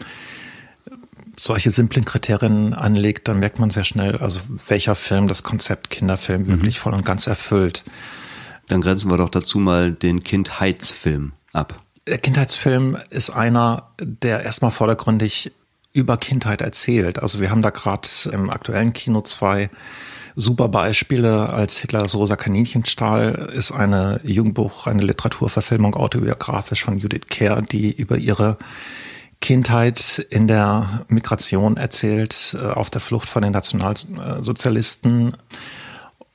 [1.38, 6.42] solche simplen Kriterien anlegt, dann merkt man sehr schnell, also welcher Film das Konzept Kinderfilm
[6.42, 6.46] mhm.
[6.48, 7.84] wirklich voll und ganz erfüllt.
[8.68, 11.80] Dann grenzen wir doch dazu mal den Kindheitsfilm ab.
[12.06, 15.52] Der Kindheitsfilm ist einer, der erstmal vordergründig
[15.92, 17.20] über Kindheit erzählt.
[17.20, 19.70] Also wir haben da gerade im aktuellen Kino zwei
[20.34, 21.48] super Beispiele.
[21.50, 27.92] Als Hitler das rosa Kaninchenstahl ist eine Jugendbuch, eine Literaturverfilmung autobiografisch von Judith Kerr, die
[27.92, 28.58] über ihre
[29.40, 35.36] Kindheit in der Migration erzählt, äh, auf der Flucht von den Nationalsozialisten.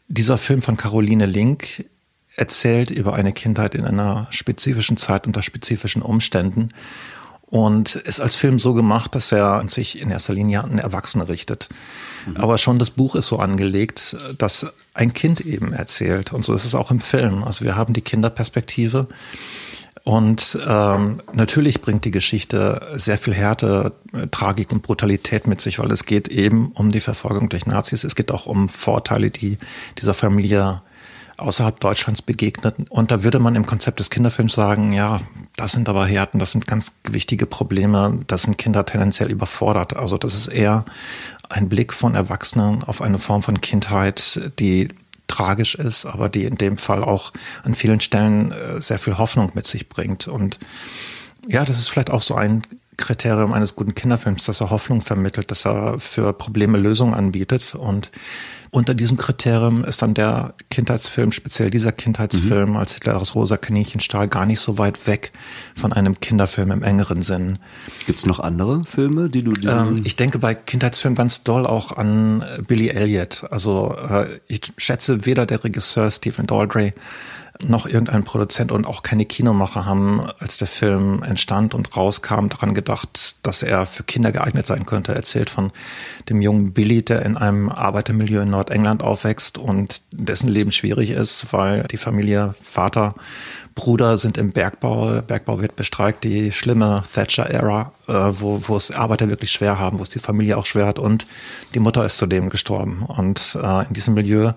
[0.07, 1.85] Dieser Film von Caroline Link
[2.39, 6.69] erzählt über eine Kindheit in einer spezifischen Zeit unter spezifischen Umständen
[7.47, 11.67] und ist als Film so gemacht, dass er sich in erster Linie an Erwachsene richtet.
[12.27, 12.37] Mhm.
[12.37, 16.31] Aber schon das Buch ist so angelegt, dass ein Kind eben erzählt.
[16.31, 17.43] Und so ist es auch im Film.
[17.43, 19.07] Also wir haben die Kinderperspektive.
[20.05, 23.93] Und ähm, natürlich bringt die Geschichte sehr viel Härte,
[24.31, 28.03] Tragik und Brutalität mit sich, weil es geht eben um die Verfolgung durch Nazis.
[28.03, 29.57] Es geht auch um Vorteile, die
[29.97, 30.81] dieser Familie
[31.39, 32.75] außerhalb Deutschlands begegnet.
[32.89, 35.17] Und da würde man im Konzept des Kinderfilms sagen, ja,
[35.55, 39.95] das sind aber Härten, das sind ganz wichtige Probleme, das sind Kinder tendenziell überfordert.
[39.95, 40.85] Also das ist eher
[41.49, 44.89] ein Blick von Erwachsenen auf eine Form von Kindheit, die
[45.27, 47.31] tragisch ist, aber die in dem Fall auch
[47.63, 50.27] an vielen Stellen äh, sehr viel Hoffnung mit sich bringt.
[50.27, 50.59] Und
[51.47, 52.63] ja, das ist vielleicht auch so ein
[52.99, 57.73] Kriterium eines guten Kinderfilms, dass er Hoffnung vermittelt, dass er für Probleme Lösungen anbietet.
[57.73, 58.11] Und
[58.71, 62.77] unter diesem Kriterium ist dann der Kindheitsfilm, speziell dieser Kindheitsfilm mhm.
[62.77, 65.31] als Hitler das rosa Kaninchenstahl, gar nicht so weit weg
[65.75, 67.57] von einem Kinderfilm im engeren Sinn.
[68.05, 69.53] Gibt es noch andere Filme, die du...
[69.67, 73.45] Ähm, ich denke bei Kindheitsfilmen ganz doll auch an Billy Elliot.
[73.49, 76.93] Also äh, ich schätze weder der Regisseur Stephen Daldry
[77.67, 82.73] noch irgendein Produzent und auch keine Kinomacher haben, als der Film entstand und rauskam, daran
[82.73, 85.11] gedacht, dass er für Kinder geeignet sein könnte.
[85.11, 85.71] Er erzählt von
[86.29, 91.47] dem jungen Billy, der in einem Arbeitermilieu in Nordengland aufwächst und dessen Leben schwierig ist,
[91.51, 93.13] weil die Familie, Vater,
[93.75, 95.21] Bruder sind im Bergbau.
[95.21, 100.03] Bergbau wird bestreikt, die schlimme Thatcher-Ära, äh, wo, wo es Arbeiter wirklich schwer haben, wo
[100.03, 101.27] es die Familie auch schwer hat und
[101.73, 103.03] die Mutter ist zudem gestorben.
[103.03, 104.53] Und äh, in diesem Milieu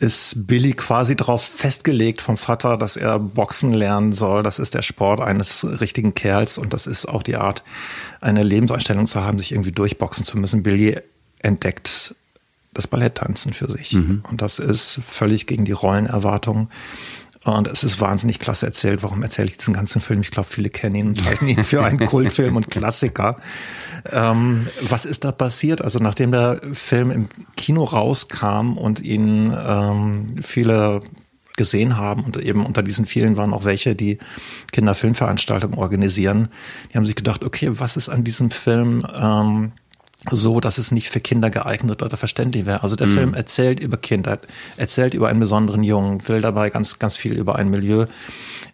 [0.00, 4.42] ist Billy quasi darauf festgelegt vom Vater, dass er Boxen lernen soll.
[4.42, 7.62] Das ist der Sport eines richtigen Kerls und das ist auch die Art,
[8.20, 10.62] eine Lebenseinstellung zu haben, sich irgendwie durchboxen zu müssen.
[10.62, 10.98] Billy
[11.42, 12.14] entdeckt
[12.72, 13.92] das Balletttanzen für sich.
[13.92, 14.22] Mhm.
[14.30, 16.70] Und das ist völlig gegen die Rollenerwartung.
[17.44, 19.02] Und es ist wahnsinnig klasse erzählt.
[19.02, 20.20] Warum erzähle ich diesen ganzen Film?
[20.20, 23.36] Ich glaube, viele kennen ihn und halten ihn für einen Kultfilm und Klassiker.
[24.12, 25.82] Ähm, was ist da passiert?
[25.82, 31.00] Also nachdem der Film im Kino rauskam und ihn ähm, viele
[31.56, 34.18] gesehen haben und eben unter diesen vielen waren auch welche, die
[34.72, 36.48] Kinderfilmveranstaltungen organisieren,
[36.90, 39.72] die haben sich gedacht, okay, was ist an diesem Film ähm,
[40.28, 42.82] so, dass es nicht für Kinder geeignet oder verständlich wäre.
[42.82, 43.14] Also der mhm.
[43.14, 47.56] Film erzählt über Kindheit, erzählt über einen besonderen Jungen, will dabei ganz, ganz viel über
[47.56, 48.06] ein Milieu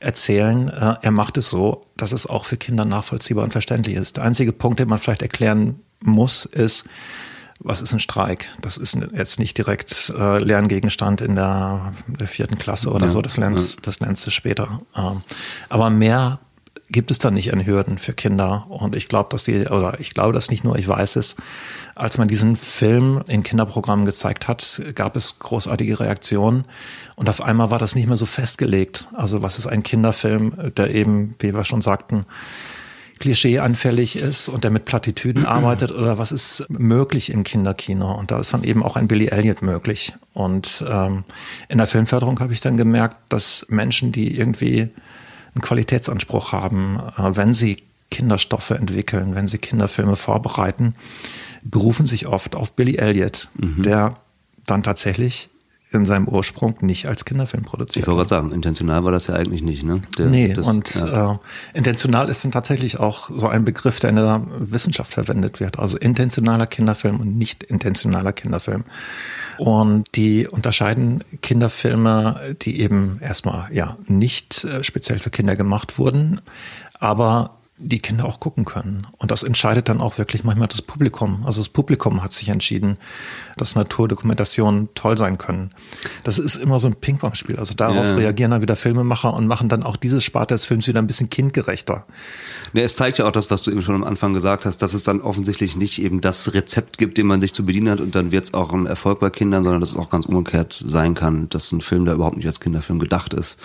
[0.00, 0.68] erzählen.
[0.68, 4.16] Äh, er macht es so, dass es auch für Kinder nachvollziehbar und verständlich ist.
[4.16, 6.85] Der einzige Punkt, den man vielleicht erklären muss, ist,
[7.61, 8.50] was ist ein Streik?
[8.61, 13.22] Das ist jetzt nicht direkt äh, Lerngegenstand in der, der vierten Klasse oder ja, so.
[13.22, 13.80] Das lernst, ja.
[13.82, 14.80] das lernst du später.
[14.94, 15.22] Ähm,
[15.68, 16.40] aber mehr
[16.88, 18.66] gibt es da nicht an Hürden für Kinder.
[18.68, 21.37] Und ich glaube, dass die, oder ich glaube das nicht nur, ich weiß es,
[21.94, 26.64] als man diesen Film in Kinderprogrammen gezeigt hat, gab es großartige Reaktionen.
[27.16, 29.09] Und auf einmal war das nicht mehr so festgelegt.
[29.14, 32.27] Also was ist ein Kinderfilm, der eben, wie wir schon sagten,
[33.18, 38.38] klischeeanfällig ist und der mit Plattitüden arbeitet oder was ist möglich im Kinderkino und da
[38.38, 41.25] ist dann eben auch ein Billy Elliot möglich und ähm,
[41.68, 44.90] in der Filmförderung habe ich dann gemerkt, dass Menschen, die irgendwie
[45.57, 47.79] einen Qualitätsanspruch haben, äh, wenn sie
[48.11, 50.95] Kinderstoffe entwickeln, wenn sie Kinderfilme vorbereiten,
[51.62, 53.83] berufen sich oft auf Billy Elliot, mhm.
[53.83, 54.16] der
[54.64, 55.51] dann tatsächlich
[55.92, 58.05] in seinem Ursprung nicht als Kinderfilm produziert.
[58.05, 60.03] Ich wollte gerade sagen, intentional war das ja eigentlich nicht, ne?
[60.19, 61.33] Der, nee, das, und ja.
[61.33, 61.38] äh,
[61.75, 65.79] intentional ist dann tatsächlich auch so ein Begriff, der in der Wissenschaft verwendet wird.
[65.79, 68.85] Also intentionaler Kinderfilm und nicht intentionaler Kinderfilm.
[69.59, 76.40] Und die unterscheiden Kinderfilme, die eben erstmal ja nicht äh, speziell für Kinder gemacht wurden,
[76.99, 79.06] aber die Kinder auch gucken können.
[79.18, 81.44] Und das entscheidet dann auch wirklich manchmal das Publikum.
[81.44, 82.96] Also das Publikum hat sich entschieden,
[83.58, 85.72] dass Naturdokumentationen toll sein können.
[86.24, 87.58] Das ist immer so ein Ping-Pong-Spiel.
[87.58, 88.14] Also darauf ja.
[88.14, 91.28] reagieren dann wieder Filmemacher und machen dann auch diese Sparte des Films wieder ein bisschen
[91.28, 92.06] kindgerechter.
[92.72, 94.94] Ja, es zeigt ja auch das, was du eben schon am Anfang gesagt hast, dass
[94.94, 98.14] es dann offensichtlich nicht eben das Rezept gibt, dem man sich zu bedienen hat und
[98.14, 101.14] dann wird es auch ein Erfolg bei Kindern, sondern dass es auch ganz umgekehrt sein
[101.14, 103.58] kann, dass ein Film, der überhaupt nicht als Kinderfilm gedacht ist,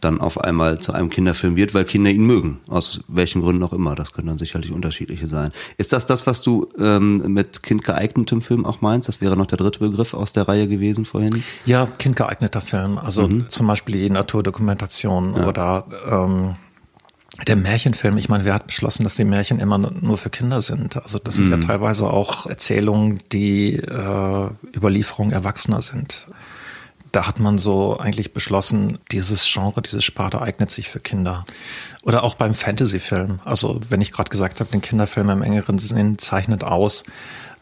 [0.00, 2.60] dann auf einmal zu einem Kinderfilm wird, weil Kinder ihn mögen.
[2.68, 3.94] Aus welchen Gründen auch immer.
[3.94, 5.52] Das können dann sicherlich unterschiedliche sein.
[5.76, 9.08] Ist das das, was du ähm, mit kindgeeignetem Film auch meinst?
[9.08, 11.42] Das wäre noch der dritte Begriff aus der Reihe gewesen vorhin.
[11.64, 12.98] Ja, kindgeeigneter Film.
[12.98, 13.48] Also mhm.
[13.48, 15.46] zum Beispiel die Naturdokumentation ja.
[15.46, 16.56] oder ähm,
[17.46, 20.96] der Märchenfilm, ich meine, wer hat beschlossen, dass die Märchen immer nur für Kinder sind?
[20.96, 21.52] Also das sind mhm.
[21.52, 26.26] ja teilweise auch Erzählungen, die äh, Überlieferungen Erwachsener sind
[27.12, 31.44] da hat man so eigentlich beschlossen, dieses Genre, diese Sparte eignet sich für Kinder.
[32.02, 33.40] Oder auch beim Fantasy-Film.
[33.44, 37.04] Also wenn ich gerade gesagt habe, den Kinderfilm im engeren Sinn zeichnet aus,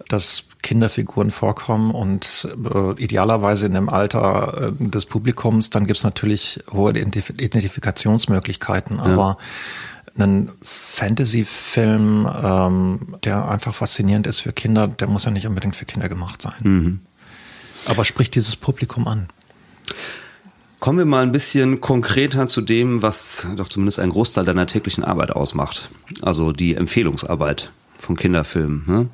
[0.08, 6.60] dass Kinderfiguren vorkommen und äh, idealerweise in dem Alter äh, des Publikums, dann gibt's natürlich
[6.72, 8.98] hohe Identif Identifikationsmöglichkeiten.
[8.98, 9.04] Ja.
[9.04, 9.38] Aber
[10.18, 15.84] ein Fantasy-Film, ähm, der einfach faszinierend ist für Kinder, der muss ja nicht unbedingt für
[15.84, 16.54] Kinder gemacht sein.
[16.60, 17.00] Mhm.
[17.86, 19.28] Aber spricht dieses Publikum an.
[20.80, 25.04] Kommen wir mal ein bisschen konkreter zu dem, was doch zumindest einen Großteil deiner täglichen
[25.04, 25.90] Arbeit ausmacht.
[26.22, 28.84] Also die Empfehlungsarbeit von Kinderfilmen.
[28.86, 29.08] Ne?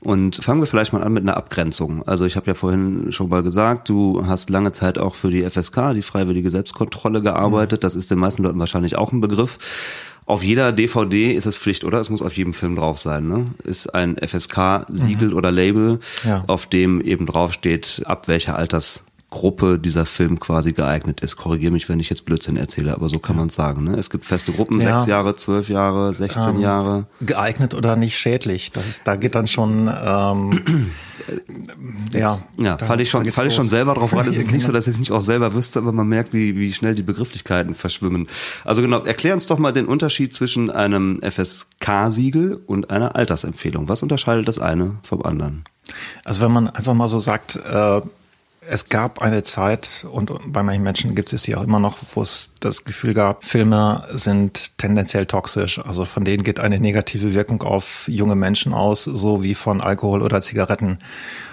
[0.00, 2.06] Und fangen wir vielleicht mal an mit einer Abgrenzung.
[2.06, 5.48] Also ich habe ja vorhin schon mal gesagt, du hast lange Zeit auch für die
[5.48, 7.82] FSK, die Freiwillige Selbstkontrolle, gearbeitet.
[7.82, 9.58] Das ist den meisten Leuten wahrscheinlich auch ein Begriff.
[10.26, 11.98] Auf jeder DVD ist es Pflicht, oder?
[11.98, 13.46] Es muss auf jedem Film drauf sein, ne?
[13.62, 15.36] Ist ein FSK-Siegel mhm.
[15.36, 16.44] oder Label, ja.
[16.48, 19.02] auf dem eben draufsteht, ab welcher Alters
[19.36, 21.36] Gruppe dieser Film quasi geeignet ist.
[21.36, 23.84] Korrigiere mich, wenn ich jetzt Blödsinn erzähle, aber so kann man sagen.
[23.84, 23.96] Ne?
[23.96, 24.96] Es gibt feste Gruppen, ja.
[24.96, 27.06] sechs Jahre, zwölf Jahre, 16 ähm, Jahre.
[27.20, 28.72] Geeignet oder nicht schädlich.
[28.72, 30.90] Das ist, da geht dann schon ähm,
[32.12, 32.38] ja.
[32.56, 34.26] Ja, falle ich schon, falle ich schon selber drauf rein.
[34.26, 36.56] Es ist nicht so, dass ich es nicht auch selber wüsste, aber man merkt, wie,
[36.56, 38.28] wie schnell die Begrifflichkeiten verschwimmen.
[38.64, 43.88] Also genau, erklär uns doch mal den Unterschied zwischen einem FSK-Siegel und einer Altersempfehlung.
[43.88, 45.64] Was unterscheidet das eine vom anderen?
[46.24, 48.00] Also wenn man einfach mal so sagt, äh,
[48.68, 52.22] es gab eine Zeit, und bei manchen Menschen gibt es sie auch immer noch, wo
[52.22, 55.78] es das Gefühl gab, Filme sind tendenziell toxisch.
[55.78, 60.22] Also von denen geht eine negative Wirkung auf junge Menschen aus, so wie von Alkohol
[60.22, 60.98] oder Zigaretten.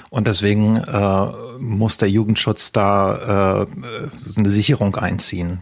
[0.10, 1.26] Und deswegen äh,
[1.60, 5.62] muss der Jugendschutz da äh, eine Sicherung einziehen.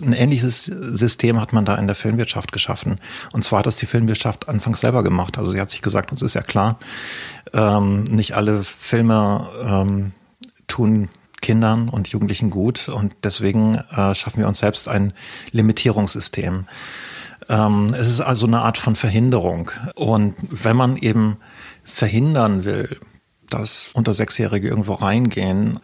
[0.00, 2.96] Ein ähnliches System hat man da in der Filmwirtschaft geschaffen.
[3.32, 5.36] Und zwar hat das die Filmwirtschaft anfangs selber gemacht.
[5.36, 6.78] Also sie hat sich gesagt, uns ist ja klar,
[7.52, 10.12] ähm, nicht alle Filme ähm,
[10.70, 15.12] tun Kindern und Jugendlichen gut und deswegen äh, schaffen wir uns selbst ein
[15.52, 16.66] Limitierungssystem.
[17.48, 19.70] Ähm, es ist also eine Art von Verhinderung.
[19.94, 21.38] Und wenn man eben
[21.82, 22.98] verhindern will,
[23.48, 25.80] dass unter Sechsjährige irgendwo reingehen,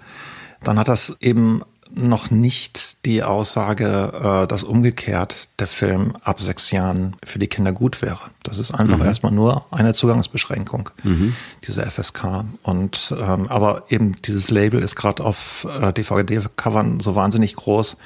[0.63, 1.63] dann hat das eben
[1.97, 4.13] noch nicht die Aussage,
[4.45, 8.21] äh, dass umgekehrt der Film ab sechs Jahren für die Kinder gut wäre.
[8.43, 9.07] Das ist einfach mhm.
[9.07, 11.35] erstmal nur eine Zugangsbeschränkung, mhm.
[11.67, 12.45] diese FSK.
[12.63, 17.97] Und ähm, aber eben dieses Label ist gerade auf äh, DVD-Covern so wahnsinnig groß,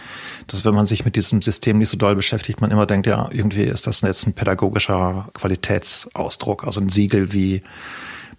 [0.46, 3.28] dass wenn man sich mit diesem System nicht so doll beschäftigt, man immer denkt, ja,
[3.32, 7.62] irgendwie ist das jetzt ein pädagogischer Qualitätsausdruck, also ein Siegel wie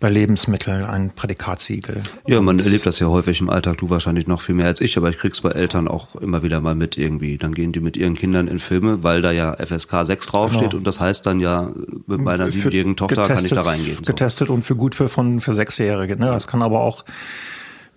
[0.01, 2.01] bei Lebensmitteln ein Prädikatsiegel.
[2.25, 4.97] Ja, man erlebt das ja häufig im Alltag, du wahrscheinlich noch viel mehr als ich,
[4.97, 7.37] aber ich krieg's bei Eltern auch immer wieder mal mit irgendwie.
[7.37, 10.77] Dann gehen die mit ihren Kindern in Filme, weil da ja FSK 6 draufsteht genau.
[10.77, 11.71] und das heißt dann ja,
[12.07, 13.97] mit meiner siebenjährigen Tochter getestet, kann ich da reingehen.
[13.97, 14.11] So.
[14.11, 16.17] Getestet und für gut für von für Sechsjährige.
[16.17, 16.25] Ne?
[16.25, 17.05] Das kann aber auch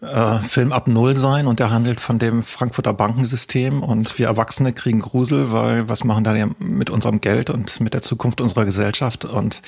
[0.04, 4.72] äh, Film ab Null sein und der handelt von dem Frankfurter Bankensystem und wir Erwachsene
[4.72, 9.24] kriegen Grusel, weil was machen da mit unserem Geld und mit der Zukunft unserer Gesellschaft
[9.24, 9.62] und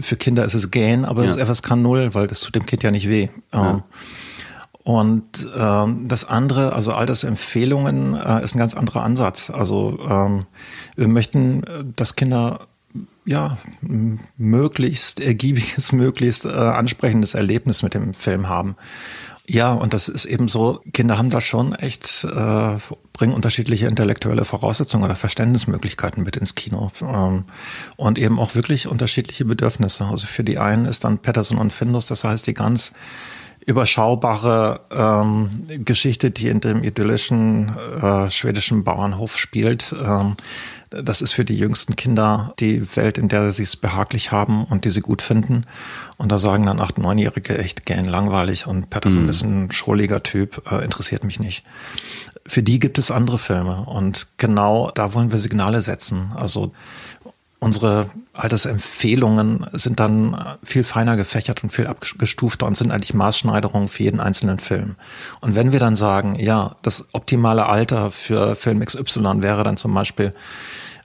[0.00, 1.30] für Kinder ist es Gähn, aber ja.
[1.30, 3.28] es ist FSK Null, weil das tut dem Kind ja nicht weh.
[3.52, 3.70] Ja.
[3.70, 3.82] Ähm,
[4.86, 9.50] und ähm, das andere, also Altersempfehlungen, äh, ist ein ganz anderer Ansatz.
[9.50, 10.46] Also ähm,
[10.94, 12.68] wir möchten, äh, dass Kinder
[13.24, 13.58] ja,
[14.38, 18.76] möglichst ergiebiges, möglichst äh, ansprechendes Erlebnis mit dem Film haben.
[19.48, 22.76] Ja, und das ist eben so, Kinder haben da schon echt, äh,
[23.12, 26.90] bringen unterschiedliche intellektuelle Voraussetzungen oder Verständnismöglichkeiten mit ins Kino.
[27.00, 27.44] Ähm,
[27.96, 30.04] und eben auch wirklich unterschiedliche Bedürfnisse.
[30.04, 32.92] Also für die einen ist dann Patterson und Findus, das heißt die ganz
[33.66, 35.50] überschaubare ähm,
[35.84, 39.94] Geschichte, die in dem idyllischen äh, schwedischen Bauernhof spielt.
[40.00, 40.36] Ähm,
[41.02, 44.84] das ist für die jüngsten Kinder die Welt, in der sie es behaglich haben und
[44.84, 45.64] die sie gut finden.
[46.16, 49.28] Und da sagen dann acht, neunjährige echt gern langweilig und Patterson mhm.
[49.28, 51.64] ist ein schrulliger Typ, äh, interessiert mich nicht.
[52.46, 56.32] Für die gibt es andere Filme und genau da wollen wir Signale setzen.
[56.36, 56.72] Also
[57.58, 64.02] unsere Altersempfehlungen sind dann viel feiner gefächert und viel abgestufter und sind eigentlich Maßschneiderungen für
[64.04, 64.96] jeden einzelnen Film.
[65.40, 69.94] Und wenn wir dann sagen, ja, das optimale Alter für Film XY wäre dann zum
[69.94, 70.34] Beispiel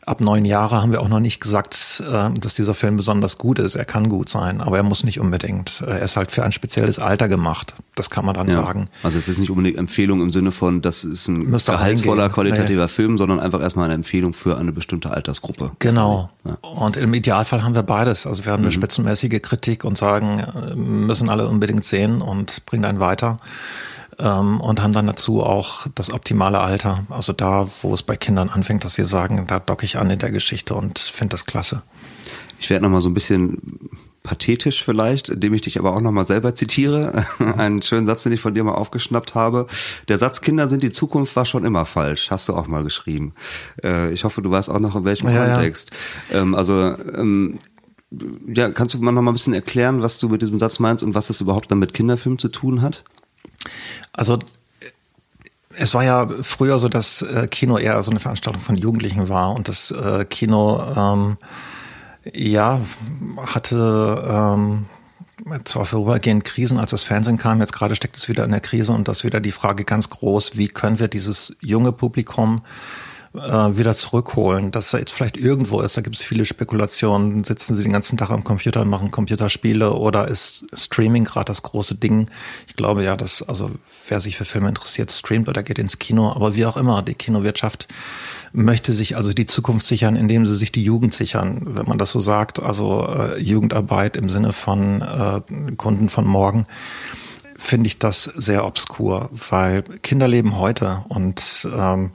[0.05, 3.59] ab neun Jahre haben wir auch noch nicht gesagt, äh, dass dieser Film besonders gut
[3.59, 3.75] ist.
[3.75, 5.81] Er kann gut sein, aber er muss nicht unbedingt.
[5.85, 7.75] Er ist halt für ein spezielles Alter gemacht.
[7.95, 8.53] Das kann man dann ja.
[8.53, 8.87] sagen.
[9.03, 12.83] Also es ist nicht unbedingt Empfehlung im Sinne von, das ist ein Müsste gehaltsvoller, qualitativer
[12.83, 12.87] nee.
[12.87, 15.71] Film, sondern einfach erstmal eine Empfehlung für eine bestimmte Altersgruppe.
[15.79, 16.29] Genau.
[16.45, 16.57] Ja.
[16.61, 18.25] Und im Idealfall haben wir beides.
[18.25, 18.73] Also wir haben eine mhm.
[18.73, 23.37] spitzenmäßige Kritik und sagen, äh, müssen alle unbedingt sehen und bringen einen weiter
[24.21, 27.05] ähm, und haben dann dazu auch das optimale Alter.
[27.09, 30.19] Also da, wo es bei Kindern anfängt, dass sie sagen, da docke ich an in
[30.19, 31.81] der Geschichte und finde das klasse.
[32.59, 33.89] Ich werde noch mal so ein bisschen
[34.23, 37.25] pathetisch vielleicht, indem ich dich aber auch nochmal selber zitiere.
[37.57, 39.65] Einen schönen Satz, den ich von dir mal aufgeschnappt habe.
[40.07, 42.29] Der Satz Kinder sind die Zukunft war schon immer falsch.
[42.29, 43.33] Hast du auch mal geschrieben.
[43.83, 45.89] Äh, ich hoffe, du weißt auch noch in welchem ja, Kontext.
[46.31, 46.41] Ja.
[46.41, 47.57] Ähm, also ähm,
[48.53, 51.03] ja, kannst du mal noch mal ein bisschen erklären, was du mit diesem Satz meinst
[51.03, 53.03] und was das überhaupt dann mit Kinderfilm zu tun hat?
[54.13, 54.39] Also
[55.75, 59.53] es war ja früher so, dass äh, Kino eher so eine Veranstaltung von Jugendlichen war
[59.53, 61.37] und das äh, Kino ähm,
[62.33, 62.81] ja
[63.37, 64.85] hatte ähm,
[65.63, 68.91] zwar vorübergehend Krisen, als das Fernsehen kam, jetzt gerade steckt es wieder in der Krise
[68.91, 72.61] und das wieder die Frage ganz groß, wie können wir dieses junge Publikum
[73.33, 75.95] wieder zurückholen, dass er jetzt vielleicht irgendwo ist.
[75.95, 77.45] Da gibt es viele Spekulationen.
[77.45, 81.63] Sitzen sie den ganzen Tag am Computer und machen Computerspiele oder ist Streaming gerade das
[81.63, 82.29] große Ding?
[82.67, 83.71] Ich glaube ja, dass, also
[84.09, 86.29] wer sich für Filme interessiert, streamt oder geht ins Kino.
[86.31, 87.87] Aber wie auch immer, die Kinowirtschaft
[88.51, 92.11] möchte sich also die Zukunft sichern, indem sie sich die Jugend sichern, wenn man das
[92.11, 92.61] so sagt.
[92.61, 95.41] Also äh, Jugendarbeit im Sinne von äh,
[95.77, 96.65] Kunden von morgen
[97.55, 102.11] finde ich das sehr obskur, weil Kinder leben heute und ähm,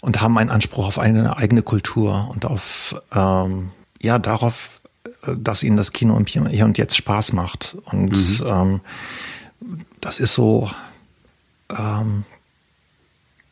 [0.00, 4.80] und haben einen Anspruch auf eine eigene Kultur und auf ähm, ja darauf,
[5.22, 7.76] äh, dass ihnen das Kino hier und jetzt Spaß macht.
[7.84, 8.46] Und mhm.
[8.46, 8.80] ähm,
[10.00, 10.70] das ist so,
[11.76, 12.24] ähm,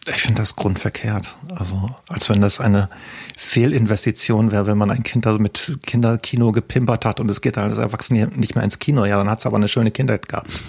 [0.06, 1.36] ich finde das grundverkehrt.
[1.54, 2.88] Also als wenn das eine
[3.36, 7.78] Fehlinvestition wäre, wenn man ein Kind mit Kinderkino gepimpert hat und es geht dann als
[7.78, 9.04] Erwachsene nicht mehr ins Kino.
[9.04, 10.50] Ja, dann hat es aber eine schöne Kindheit gehabt.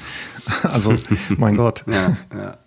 [0.64, 0.98] Also,
[1.38, 1.84] mein Gott.
[1.86, 2.58] Ja, ja.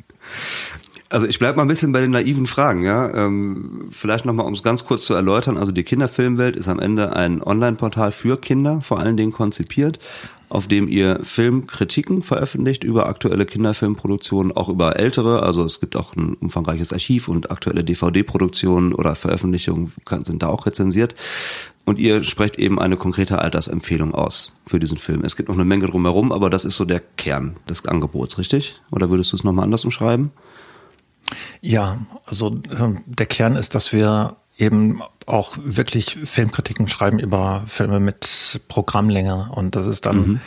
[1.13, 3.13] Also ich bleibe mal ein bisschen bei den naiven Fragen, ja.
[3.15, 5.59] Ähm, vielleicht nochmal, um es ganz kurz zu erläutern.
[5.59, 9.99] Also die Kinderfilmwelt ist am Ende ein Online-Portal für Kinder, vor allen Dingen konzipiert,
[10.49, 15.43] auf dem ihr Filmkritiken veröffentlicht über aktuelle Kinderfilmproduktionen, auch über ältere.
[15.43, 19.93] Also es gibt auch ein umfangreiches Archiv und aktuelle DVD-Produktionen oder Veröffentlichungen
[20.25, 21.15] sind da auch rezensiert.
[21.85, 25.25] Und ihr sprecht eben eine konkrete Altersempfehlung aus für diesen Film.
[25.25, 28.81] Es gibt noch eine Menge drumherum, aber das ist so der Kern des Angebots, richtig?
[28.91, 30.31] Oder würdest du es nochmal anders umschreiben?
[31.61, 38.01] Ja, also ähm, der Kern ist, dass wir eben auch wirklich Filmkritiken schreiben über Filme
[38.01, 40.41] mit Programmlänge und das ist dann mhm.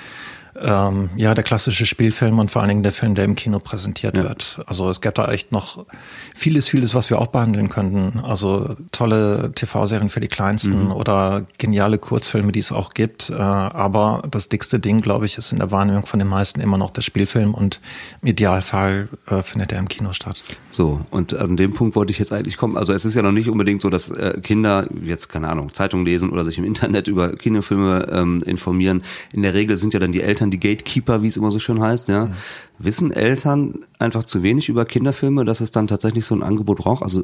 [0.62, 4.16] Ähm, ja, der klassische Spielfilm und vor allen Dingen der Film, der im Kino präsentiert
[4.18, 4.24] ja.
[4.24, 4.62] wird.
[4.66, 5.86] Also es gäbe da echt noch
[6.34, 8.20] vieles, vieles, was wir auch behandeln könnten.
[8.20, 10.92] Also tolle TV-Serien für die Kleinsten mhm.
[10.92, 13.30] oder geniale Kurzfilme, die es auch gibt.
[13.30, 16.78] Äh, aber das dickste Ding, glaube ich, ist in der Wahrnehmung von den meisten immer
[16.78, 17.82] noch der Spielfilm und
[18.22, 20.44] im Idealfall äh, findet er im Kino statt.
[20.72, 22.78] So, und an dem Punkt wollte ich jetzt eigentlich kommen.
[22.78, 26.06] Also es ist ja noch nicht unbedingt so, dass äh, Kinder jetzt, keine Ahnung, Zeitung
[26.06, 29.04] lesen oder sich im Internet über Kinofilme ähm, informieren.
[29.32, 31.60] In der Regel sind ja dann die Eltern Eltern die Gatekeeper, wie es immer so
[31.60, 32.26] schön heißt, ja.
[32.26, 32.34] Mhm.
[32.78, 37.04] Wissen Eltern einfach zu wenig über Kinderfilme, dass es dann tatsächlich so ein Angebot braucht?
[37.04, 37.24] Also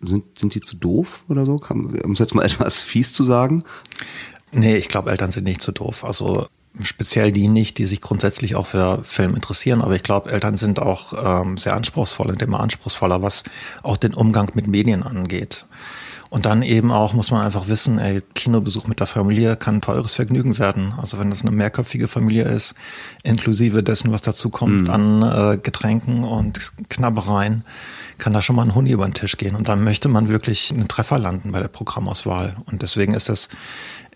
[0.00, 1.60] sind, sind die zu doof oder so?
[1.68, 3.62] um es jetzt mal etwas fies zu sagen?
[4.50, 6.04] Nee, ich glaube, Eltern sind nicht zu doof.
[6.04, 6.46] Also
[6.82, 9.82] speziell die nicht, die sich grundsätzlich auch für Film interessieren.
[9.82, 13.44] Aber ich glaube, Eltern sind auch ähm, sehr anspruchsvoll und immer anspruchsvoller, was
[13.82, 15.66] auch den Umgang mit Medien angeht.
[16.30, 19.80] Und dann eben auch muss man einfach wissen, ey, Kinobesuch mit der Familie kann ein
[19.80, 20.94] teures Vergnügen werden.
[20.96, 22.74] Also wenn das eine mehrköpfige Familie ist,
[23.22, 24.90] inklusive dessen, was dazu kommt mhm.
[24.90, 27.64] an äh, Getränken und Knabbereien,
[28.18, 29.54] kann da schon mal ein Huni über den Tisch gehen.
[29.54, 32.56] Und dann möchte man wirklich einen Treffer landen bei der Programmauswahl.
[32.66, 33.48] Und deswegen ist das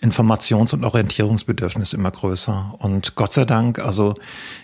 [0.02, 2.74] Informations- und Orientierungsbedürfnis immer größer.
[2.78, 4.14] Und Gott sei Dank, also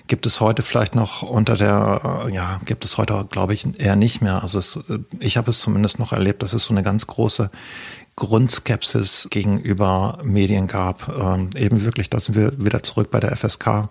[0.08, 3.94] gibt es heute vielleicht noch unter der, äh, ja, gibt es heute, glaube ich, eher
[3.94, 4.42] nicht mehr.
[4.42, 7.50] Also es, äh, ich habe es zumindest noch erlebt, dass es so eine ganz große
[8.16, 11.08] Grundskepsis gegenüber Medien gab.
[11.08, 13.90] Ähm, eben wirklich, da sind wir wieder zurück bei der FSK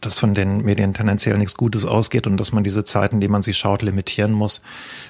[0.00, 3.42] dass von den Medien tendenziell nichts Gutes ausgeht und dass man diese Zeiten, die man
[3.42, 4.62] sie schaut, limitieren muss,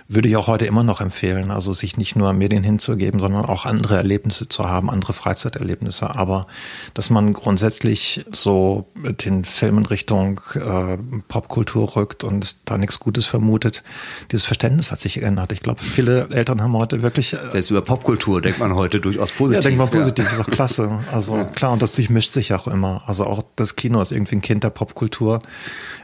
[0.08, 1.50] würde ich auch heute immer noch empfehlen.
[1.50, 6.14] Also sich nicht nur Medien hinzugeben, sondern auch andere Erlebnisse zu haben, andere Freizeiterlebnisse.
[6.14, 6.46] Aber
[6.94, 8.86] dass man grundsätzlich so
[9.24, 13.82] den Film in Richtung äh, Popkultur rückt und da nichts Gutes vermutet,
[14.30, 15.52] dieses Verständnis hat sich geändert.
[15.52, 17.32] Ich glaube, viele Eltern haben heute wirklich.
[17.32, 19.64] Äh, Selbst über Popkultur denkt man heute durchaus positiv.
[19.64, 20.32] Ja, denkt man positiv, ja.
[20.32, 21.00] ist auch klasse.
[21.12, 23.02] Also klar, und das durchmischt sich auch immer.
[23.06, 25.40] Also auch das Kino ist irgendwie ein Kind der Popkultur,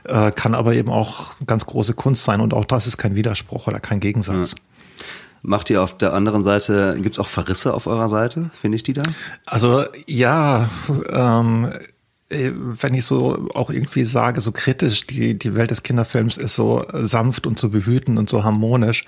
[0.05, 3.69] äh, kann aber eben auch ganz große Kunst sein und auch das ist kein Widerspruch
[3.69, 4.53] oder kein Gegensatz.
[4.53, 4.57] Ja.
[5.45, 8.51] Macht ihr auf der anderen Seite, gibt's auch Verrisse auf eurer Seite?
[8.61, 9.03] Finde ich die da?
[9.45, 10.69] Also ja,
[11.11, 11.79] ähm, äh,
[12.33, 16.85] wenn ich so auch irgendwie sage, so kritisch, die, die Welt des Kinderfilms ist so
[16.93, 19.05] sanft und zu behüten und so harmonisch,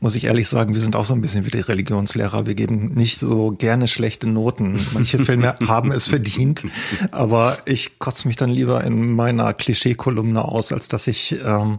[0.00, 2.46] muss ich ehrlich sagen, wir sind auch so ein bisschen wie die Religionslehrer.
[2.46, 4.78] Wir geben nicht so gerne schlechte Noten.
[4.92, 6.64] Manche Filme haben es verdient,
[7.10, 11.78] aber ich kotze mich dann lieber in meiner Klischee-Kolumne aus, als dass ich ähm,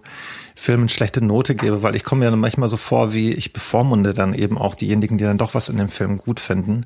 [0.56, 4.14] Filmen schlechte Note gebe, weil ich komme mir dann manchmal so vor, wie ich bevormunde
[4.14, 6.86] dann eben auch diejenigen, die dann doch was in dem Film gut finden.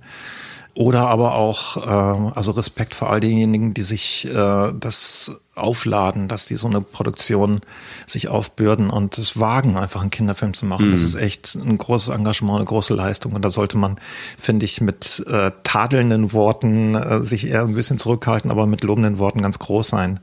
[0.78, 6.45] Oder aber auch, äh, also Respekt vor all denjenigen, die sich äh, das aufladen, dass
[6.45, 7.61] die so eine Produktion
[8.05, 10.89] sich aufbürden und das wagen, einfach einen Kinderfilm zu machen.
[10.89, 10.91] Mhm.
[10.91, 13.34] Das ist echt ein großes Engagement, eine große Leistung.
[13.34, 13.95] Und da sollte man,
[14.38, 19.17] finde ich, mit äh, tadelnden Worten äh, sich eher ein bisschen zurückhalten, aber mit lobenden
[19.17, 20.19] Worten ganz groß sein.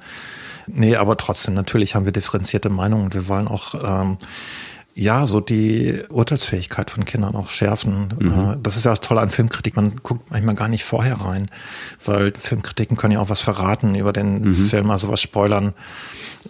[0.68, 3.12] Nee, aber trotzdem, natürlich haben wir differenzierte Meinungen.
[3.12, 4.18] Wir wollen auch ähm,
[4.97, 8.14] ja, so die Urteilsfähigkeit von Kindern auch schärfen.
[8.18, 8.28] Mhm.
[8.28, 9.74] Äh, das ist ja das Tolle an Filmkritik.
[9.74, 11.47] Man guckt manchmal gar nicht vorher rein,
[12.05, 14.55] weil Filmkritiken können ja auch was verraten über den mhm.
[14.55, 15.74] Film, also was spoilern,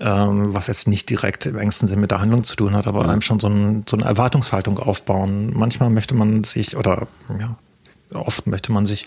[0.00, 3.04] ähm, was jetzt nicht direkt im engsten Sinn mit der Handlung zu tun hat, aber
[3.04, 3.10] mhm.
[3.10, 5.52] einem schon so, ein, so eine Erwartungshaltung aufbauen.
[5.54, 7.08] Manchmal möchte man sich, oder
[7.40, 7.56] ja,
[8.14, 9.06] oft möchte man sich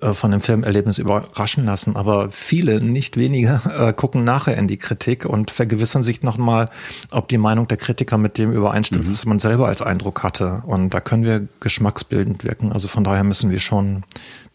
[0.00, 4.76] äh, von dem Filmerlebnis überraschen lassen, aber viele, nicht wenige, äh, gucken nachher in die
[4.76, 6.68] Kritik und vergewissern sich nochmal,
[7.10, 9.12] ob die Meinung der Kritiker mit dem übereinstimmt, mhm.
[9.12, 10.62] was man selber als Eindruck hatte.
[10.66, 12.72] Und da können wir geschmacksbildend wirken.
[12.72, 14.04] Also von daher müssen wir schon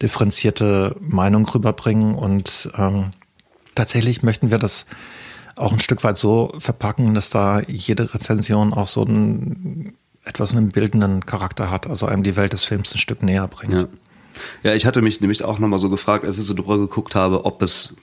[0.02, 3.10] differenzierte Meinung rüberbringen und ähm,
[3.74, 4.86] tatsächlich möchten wir das
[5.58, 9.94] auch ein Stück weit so verpacken, dass da jede Rezension auch so ein
[10.28, 13.82] etwas einen bildenden Charakter hat, also einem die Welt des Films ein Stück näher bringt.
[13.82, 13.88] Ja.
[14.62, 17.44] Ja, ich hatte mich nämlich auch nochmal so gefragt, als ich so drüber geguckt habe,
[17.44, 17.94] ob es,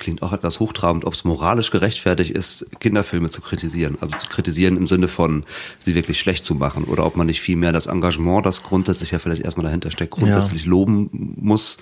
[0.00, 3.96] klingt auch etwas hochtrabend, ob es moralisch gerechtfertigt ist, Kinderfilme zu kritisieren.
[4.00, 5.44] Also zu kritisieren im Sinne von,
[5.78, 6.84] sie wirklich schlecht zu machen.
[6.84, 10.64] Oder ob man nicht vielmehr das Engagement, das grundsätzlich ja vielleicht erstmal dahinter steckt, grundsätzlich
[10.64, 10.70] ja.
[10.70, 11.78] loben muss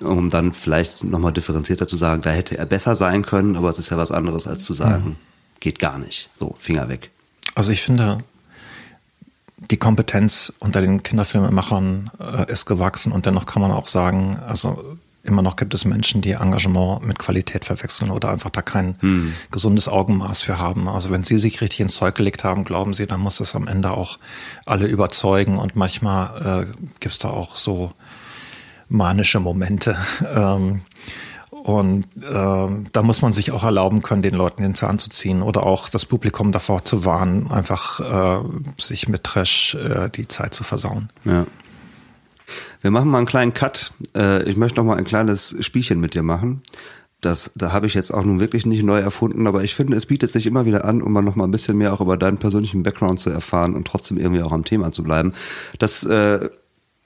[0.00, 3.78] um dann vielleicht nochmal differenzierter zu sagen, da hätte er besser sein können, aber es
[3.78, 5.16] ist ja was anderes als zu sagen, mhm.
[5.60, 6.28] geht gar nicht.
[6.40, 7.10] So, Finger weg.
[7.54, 8.18] Also ich finde,
[9.58, 14.98] die Kompetenz unter den Kinderfilmemachern äh, ist gewachsen und dennoch kann man auch sagen, also
[15.22, 19.32] immer noch gibt es Menschen, die Engagement mit Qualität verwechseln oder einfach da kein hm.
[19.50, 20.88] gesundes Augenmaß für haben.
[20.88, 23.66] Also wenn sie sich richtig ins Zeug gelegt haben, glauben sie, dann muss das am
[23.66, 24.18] Ende auch
[24.64, 27.92] alle überzeugen und manchmal äh, gibt es da auch so
[28.88, 29.96] manische Momente.
[30.34, 30.82] Ähm,
[31.66, 35.42] und äh, da muss man sich auch erlauben können, den Leuten den Zahn zu ziehen
[35.42, 38.48] oder auch das Publikum davor zu warnen, einfach äh,
[38.80, 41.08] sich mit Trash äh, die Zeit zu versauen.
[41.24, 41.44] Ja.
[42.82, 43.92] Wir machen mal einen kleinen Cut.
[44.16, 46.62] Äh, ich möchte noch mal ein kleines Spielchen mit dir machen.
[47.20, 50.06] das, da habe ich jetzt auch nun wirklich nicht neu erfunden, aber ich finde, es
[50.06, 52.38] bietet sich immer wieder an, um mal noch mal ein bisschen mehr auch über deinen
[52.38, 55.32] persönlichen Background zu erfahren und trotzdem irgendwie auch am Thema zu bleiben.
[55.80, 56.48] Das äh,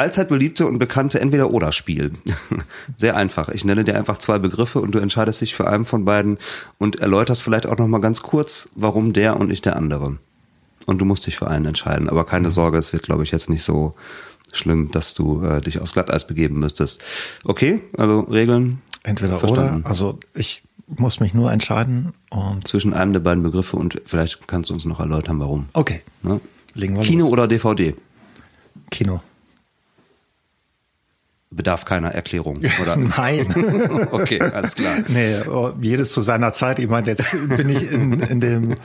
[0.01, 2.13] allzeit beliebte und bekannte Entweder-Oder-Spiel.
[2.97, 3.51] Sehr einfach.
[3.51, 6.39] Ich nenne dir einfach zwei Begriffe und du entscheidest dich für einen von beiden
[6.79, 10.17] und erläuterst vielleicht auch noch mal ganz kurz, warum der und nicht der andere.
[10.87, 12.09] Und du musst dich für einen entscheiden.
[12.09, 12.53] Aber keine mhm.
[12.53, 13.95] Sorge, es wird, glaube ich, jetzt nicht so
[14.53, 17.01] schlimm, dass du äh, dich aufs Glatteis begeben müsstest.
[17.45, 18.81] Okay, also Regeln.
[19.03, 19.81] Entweder verstanden.
[19.81, 19.89] oder.
[19.89, 24.71] Also ich muss mich nur entscheiden und zwischen einem der beiden Begriffe und vielleicht kannst
[24.71, 25.67] du uns noch erläutern, warum.
[25.75, 26.03] Okay.
[26.23, 26.41] Ne?
[26.75, 27.33] Kino los.
[27.33, 27.95] oder DVD?
[28.91, 29.21] Kino.
[31.53, 32.97] Bedarf keiner Erklärung, oder?
[32.97, 33.53] Nein.
[34.13, 34.99] okay, alles klar.
[35.09, 36.79] Nee, oh, jedes zu seiner Zeit.
[36.79, 38.77] Ich meine, jetzt bin ich in, in dem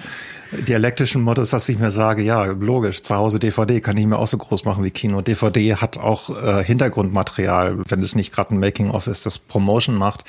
[0.52, 4.28] dialektischen Modus, dass ich mir sage, ja, logisch, zu Hause DVD kann ich mir auch
[4.28, 5.22] so groß machen wie Kino.
[5.22, 10.24] DVD hat auch äh, Hintergrundmaterial, wenn es nicht gerade ein Making-of ist, das Promotion macht,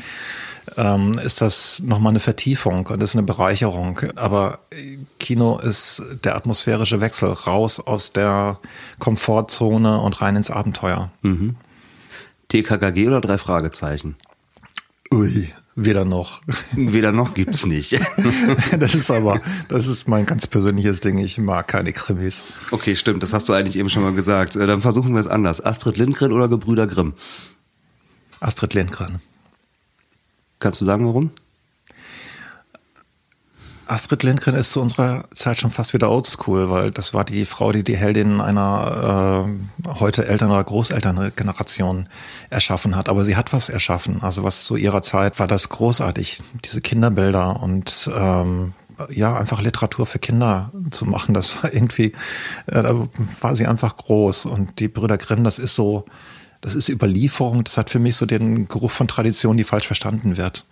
[0.76, 4.00] ähm, ist das nochmal eine Vertiefung und ist eine Bereicherung.
[4.16, 4.58] Aber
[5.18, 8.58] Kino ist der atmosphärische Wechsel raus aus der
[8.98, 11.10] Komfortzone und rein ins Abenteuer.
[11.22, 11.56] Mhm.
[12.48, 14.16] TKKG oder drei Fragezeichen?
[15.12, 16.40] Ui, Weder noch.
[16.72, 17.92] Weder noch gibt's nicht.
[18.78, 21.18] das ist aber, das ist mein ganz persönliches Ding.
[21.18, 22.44] Ich mag keine Krimis.
[22.70, 23.22] Okay, stimmt.
[23.22, 24.56] Das hast du eigentlich eben schon mal gesagt.
[24.56, 25.62] Äh, dann versuchen wir es anders.
[25.62, 27.12] Astrid Lindgren oder Gebrüder Grimm?
[28.40, 29.20] Astrid Lindgren.
[30.60, 31.30] Kannst du sagen, warum?
[33.86, 37.70] Astrid Lindgren ist zu unserer Zeit schon fast wieder oldschool, weil das war die Frau,
[37.72, 42.08] die die Heldin einer äh, heute Eltern- oder Großelterngeneration
[42.50, 43.08] erschaffen hat.
[43.08, 44.22] Aber sie hat was erschaffen.
[44.22, 48.74] Also was zu ihrer Zeit war das großartig, diese Kinderbilder und ähm,
[49.10, 51.34] ja, einfach Literatur für Kinder zu machen.
[51.34, 52.12] Das war irgendwie,
[52.66, 53.08] äh, da
[53.40, 54.46] war sie einfach groß.
[54.46, 56.06] Und die Brüder Grimm, das ist so,
[56.60, 57.62] das ist Überlieferung.
[57.62, 60.64] Das hat für mich so den Geruch von Tradition, die falsch verstanden wird.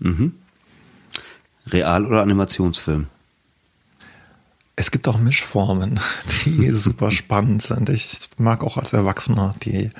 [0.00, 0.34] Mhm.
[1.66, 3.06] Real- oder Animationsfilm?
[4.76, 6.00] Es gibt auch Mischformen,
[6.44, 7.88] die super spannend sind.
[7.88, 9.90] Ich mag auch als Erwachsener die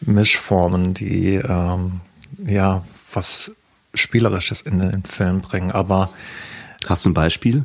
[0.00, 2.00] Mischformen, die ähm,
[2.44, 3.52] ja was
[3.94, 5.70] Spielerisches in den Film bringen.
[5.70, 6.10] Aber
[6.86, 7.64] hast du ein Beispiel?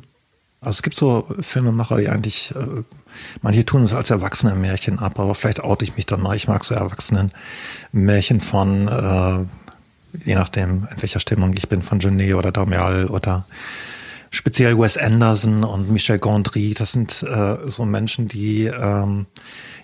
[0.60, 2.84] Also es gibt so Filmemacher, die eigentlich, äh,
[3.42, 6.36] manche tun es als Erwachsene Märchen ab, aber vielleicht oute ich mich dann mal.
[6.36, 7.32] Ich mag so Erwachsenen
[7.92, 9.46] Märchen von äh,
[10.26, 13.46] je nachdem, in welcher Stimmung ich bin, von Genet oder Damial oder
[14.30, 16.74] speziell Wes Anderson und Michel Gondry.
[16.74, 19.26] Das sind äh, so Menschen, die ähm,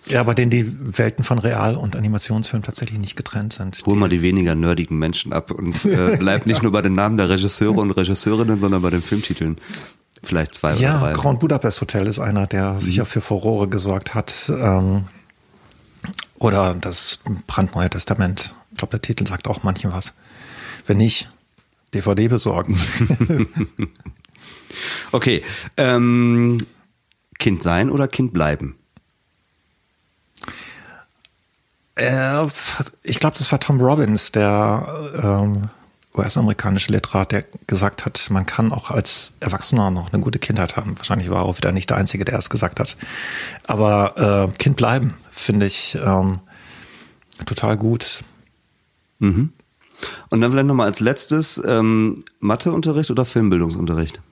[0.07, 3.81] ja, bei denen die Welten von Real- und Animationsfilm tatsächlich nicht getrennt sind.
[3.85, 7.17] Hol mal die weniger nerdigen Menschen ab und äh, bleib nicht nur bei den Namen
[7.17, 9.57] der Regisseure und Regisseurinnen, sondern bei den Filmtiteln.
[10.21, 11.07] Vielleicht zwei ja, oder drei.
[11.07, 12.79] Ja, Grand Budapest Hotel ist einer, der mhm.
[12.79, 14.49] sicher für Furore gesorgt hat.
[14.49, 15.05] Ähm,
[16.37, 18.55] oder das brandneue Testament.
[18.73, 20.13] Ich glaube, der Titel sagt auch manchen was.
[20.87, 21.29] Wenn nicht,
[21.93, 22.79] DVD besorgen.
[25.11, 25.43] okay.
[25.77, 26.57] Ähm,
[27.37, 28.75] kind sein oder Kind bleiben?
[31.95, 32.47] Äh,
[33.03, 35.69] ich glaube, das war Tom Robbins, der ähm,
[36.15, 40.97] US-amerikanische Literat, der gesagt hat, man kann auch als Erwachsener noch eine gute Kindheit haben.
[40.97, 42.97] Wahrscheinlich war er auch wieder nicht der Einzige, der es gesagt hat.
[43.65, 46.39] Aber äh, Kind bleiben, finde ich ähm,
[47.45, 48.23] total gut.
[49.23, 49.53] Mhm.
[50.29, 54.21] Und dann vielleicht nochmal als letztes, ähm, Matheunterricht oder Filmbildungsunterricht?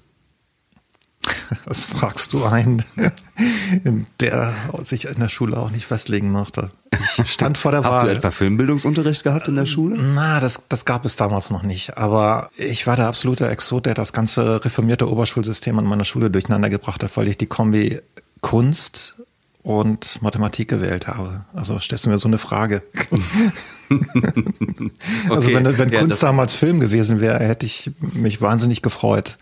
[1.66, 2.84] Das fragst du einen,
[4.20, 6.72] der sich in der Schule auch nicht festlegen mochte.
[7.18, 8.02] Ich stand vor der Hast Wahl.
[8.02, 10.02] Hast du etwa Filmbildungsunterricht gehabt in der Schule?
[10.02, 11.98] Na, das, das gab es damals noch nicht.
[11.98, 16.70] Aber ich war der absolute Exot, der das ganze reformierte Oberschulsystem an meiner Schule durcheinander
[16.70, 18.00] gebracht hat, weil ich die Kombi
[18.42, 19.21] Kunst
[19.64, 21.46] und Mathematik gewählt habe.
[21.54, 22.84] Also stellst du mir so eine Frage.
[23.90, 24.92] okay.
[25.30, 29.38] Also wenn, wenn ja, Kunst damals Film gewesen wäre, hätte ich mich wahnsinnig gefreut.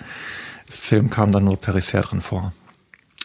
[0.68, 2.54] Film kam dann nur peripher drin vor.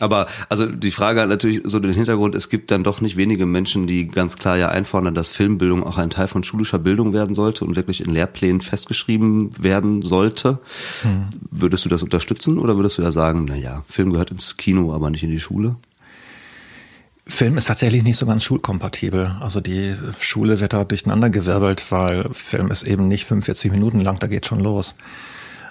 [0.01, 3.47] Aber also die Frage hat natürlich so den Hintergrund, es gibt dann doch nicht wenige
[3.47, 7.37] Menschen, die ganz klar ja einfordern, dass Filmbildung auch ein Teil von schulischer Bildung werden
[7.37, 10.59] sollte und wirklich in Lehrplänen festgeschrieben werden sollte.
[11.03, 11.29] Hm.
[11.51, 14.93] Würdest du das unterstützen oder würdest du ja sagen, na ja, Film gehört ins Kino,
[14.93, 15.77] aber nicht in die Schule?
[17.27, 19.37] Film ist tatsächlich nicht so ganz schulkompatibel.
[19.41, 24.27] Also die Schule wird da durcheinandergewirbelt, weil Film ist eben nicht 45 Minuten lang, da
[24.27, 24.95] geht schon los.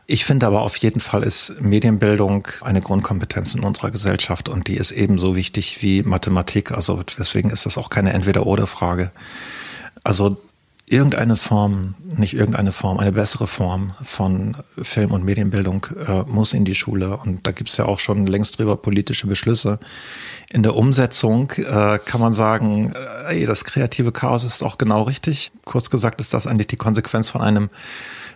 [0.06, 4.76] Ich finde aber auf jeden Fall ist Medienbildung eine Grundkompetenz in unserer Gesellschaft und die
[4.76, 6.72] ist ebenso wichtig wie Mathematik.
[6.72, 9.12] Also deswegen ist das auch keine Entweder-oder-Frage.
[10.04, 10.38] Also
[10.94, 16.66] irgendeine Form, nicht irgendeine Form, eine bessere Form von Film- und Medienbildung äh, muss in
[16.66, 17.18] die Schule.
[17.18, 19.80] Und da gibt's ja auch schon längst drüber politische Beschlüsse.
[20.52, 22.94] In der Umsetzung äh, kann man sagen,
[23.28, 25.52] äh, das kreative Chaos ist auch genau richtig.
[25.66, 27.70] Kurz gesagt ist das eigentlich die Konsequenz von einem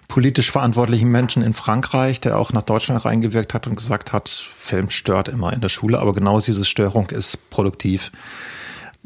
[0.08, 4.90] politisch verantwortlichen Menschen in Frankreich, der auch nach Deutschland reingewirkt hat und gesagt hat, Film
[4.90, 8.12] stört immer in der Schule, aber genau diese Störung ist produktiv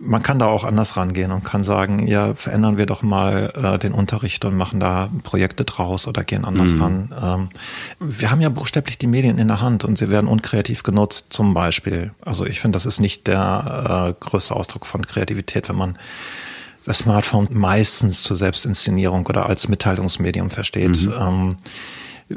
[0.03, 3.77] man kann da auch anders rangehen und kann sagen, ja, verändern wir doch mal äh,
[3.77, 6.81] den Unterricht und machen da Projekte draus oder gehen anders mhm.
[6.81, 7.13] ran.
[7.21, 7.49] Ähm,
[7.99, 11.53] wir haben ja buchstäblich die Medien in der Hand und sie werden unkreativ genutzt, zum
[11.53, 12.11] Beispiel.
[12.21, 15.97] Also ich finde, das ist nicht der äh, größte Ausdruck von Kreativität, wenn man
[16.83, 21.05] das Smartphone meistens zur Selbstinszenierung oder als Mitteilungsmedium versteht.
[21.05, 21.13] Mhm.
[21.19, 21.55] Ähm,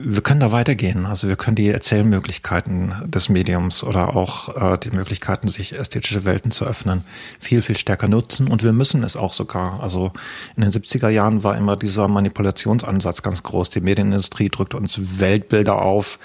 [0.03, 1.07] wir können da weitergehen.
[1.07, 6.51] Also wir können die Erzählmöglichkeiten des Mediums oder auch äh, die Möglichkeiten, sich ästhetische Welten
[6.51, 7.05] zu öffnen,
[7.41, 8.49] viel, viel stärker nutzen.
[8.49, 9.83] Und wir müssen es auch sogar.
[9.83, 10.13] Also
[10.57, 13.71] in den 70er Jahren war immer dieser Manipulationsansatz ganz groß.
[13.71, 16.19] Die Medienindustrie drückt uns Weltbilder auf,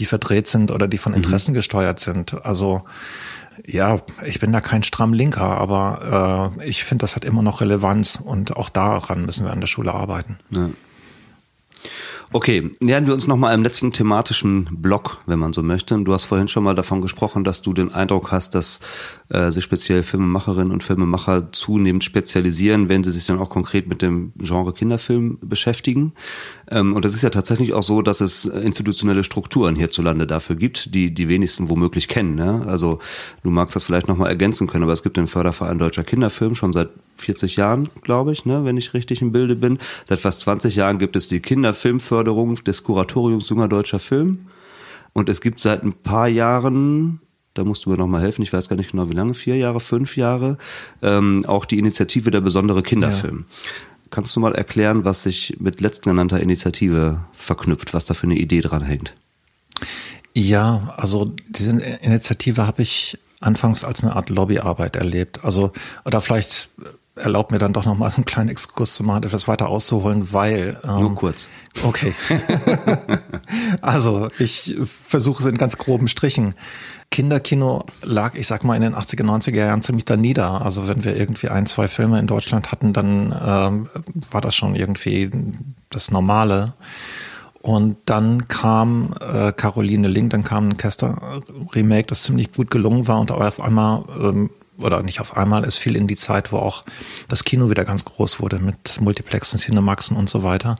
[0.00, 1.18] die verdreht sind oder die von mhm.
[1.18, 1.56] Interessen mhm.
[1.56, 2.44] gesteuert sind.
[2.44, 2.82] Also
[3.66, 7.60] ja, ich bin da kein stramm Linker, aber äh, ich finde, das hat immer noch
[7.60, 10.38] Relevanz und auch daran müssen wir an der Schule arbeiten.
[10.50, 10.70] Ja.
[12.36, 15.96] Okay, nähern wir uns nochmal im letzten thematischen Block, wenn man so möchte.
[16.02, 18.80] Du hast vorhin schon mal davon gesprochen, dass du den Eindruck hast, dass
[19.28, 24.02] äh, sich speziell Filmemacherinnen und Filmemacher zunehmend spezialisieren, wenn sie sich dann auch konkret mit
[24.02, 26.12] dem Genre Kinderfilm beschäftigen.
[26.68, 30.92] Ähm, und es ist ja tatsächlich auch so, dass es institutionelle Strukturen hierzulande dafür gibt,
[30.92, 32.34] die die wenigsten womöglich kennen.
[32.34, 32.64] Ne?
[32.66, 32.98] Also
[33.44, 36.72] du magst das vielleicht nochmal ergänzen können, aber es gibt den Förderverein Deutscher Kinderfilm schon
[36.72, 39.78] seit 40 Jahren, glaube ich, ne, wenn ich richtig im Bilde bin.
[40.08, 44.46] Seit fast 20 Jahren gibt es die Kinderfilmförderung des Kuratoriums junger deutscher Film.
[45.12, 47.20] Und es gibt seit ein paar Jahren,
[47.54, 49.80] da musst du mir nochmal helfen, ich weiß gar nicht genau wie lange, vier Jahre,
[49.80, 50.58] fünf Jahre,
[51.02, 53.46] ähm, auch die Initiative der besondere Kinderfilm.
[53.48, 53.70] Ja.
[54.10, 58.60] Kannst du mal erklären, was sich mit letztgenannter Initiative verknüpft, was da für eine Idee
[58.60, 59.16] dran hängt?
[60.34, 61.70] Ja, also diese
[62.02, 65.44] Initiative habe ich anfangs als eine Art Lobbyarbeit erlebt.
[65.44, 65.72] Also,
[66.04, 66.68] oder vielleicht
[67.16, 70.78] erlaubt mir dann doch noch mal einen kleinen Exkurs zu machen, etwas weiter auszuholen, weil
[70.84, 71.48] ähm, nur kurz.
[71.84, 72.14] Okay.
[73.80, 76.54] also ich versuche es in ganz groben Strichen.
[77.10, 80.62] Kinderkino lag, ich sag mal, in den 80er, 90er Jahren ziemlich da nieder.
[80.62, 83.88] Also wenn wir irgendwie ein, zwei Filme in Deutschland hatten, dann ähm,
[84.32, 85.30] war das schon irgendwie
[85.90, 86.74] das Normale.
[87.62, 93.20] Und dann kam äh, Caroline Link, dann kam ein Kester-Remake, das ziemlich gut gelungen war
[93.20, 96.84] und auf einmal ähm, oder nicht auf einmal, es fiel in die Zeit, wo auch
[97.28, 100.76] das Kino wieder ganz groß wurde mit Multiplexen, Cinemaxen und so weiter.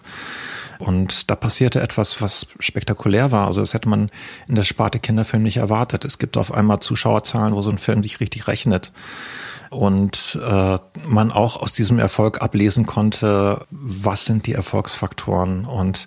[0.79, 3.47] Und da passierte etwas, was spektakulär war.
[3.47, 4.11] Also das hätte man
[4.49, 6.05] in der Sparte Kinderfilm nicht erwartet.
[6.05, 8.93] Es gibt auf einmal Zuschauerzahlen, wo so ein Film sich richtig rechnet.
[9.71, 15.65] Und äh, man auch aus diesem Erfolg ablesen konnte, was sind die Erfolgsfaktoren.
[15.65, 16.07] Und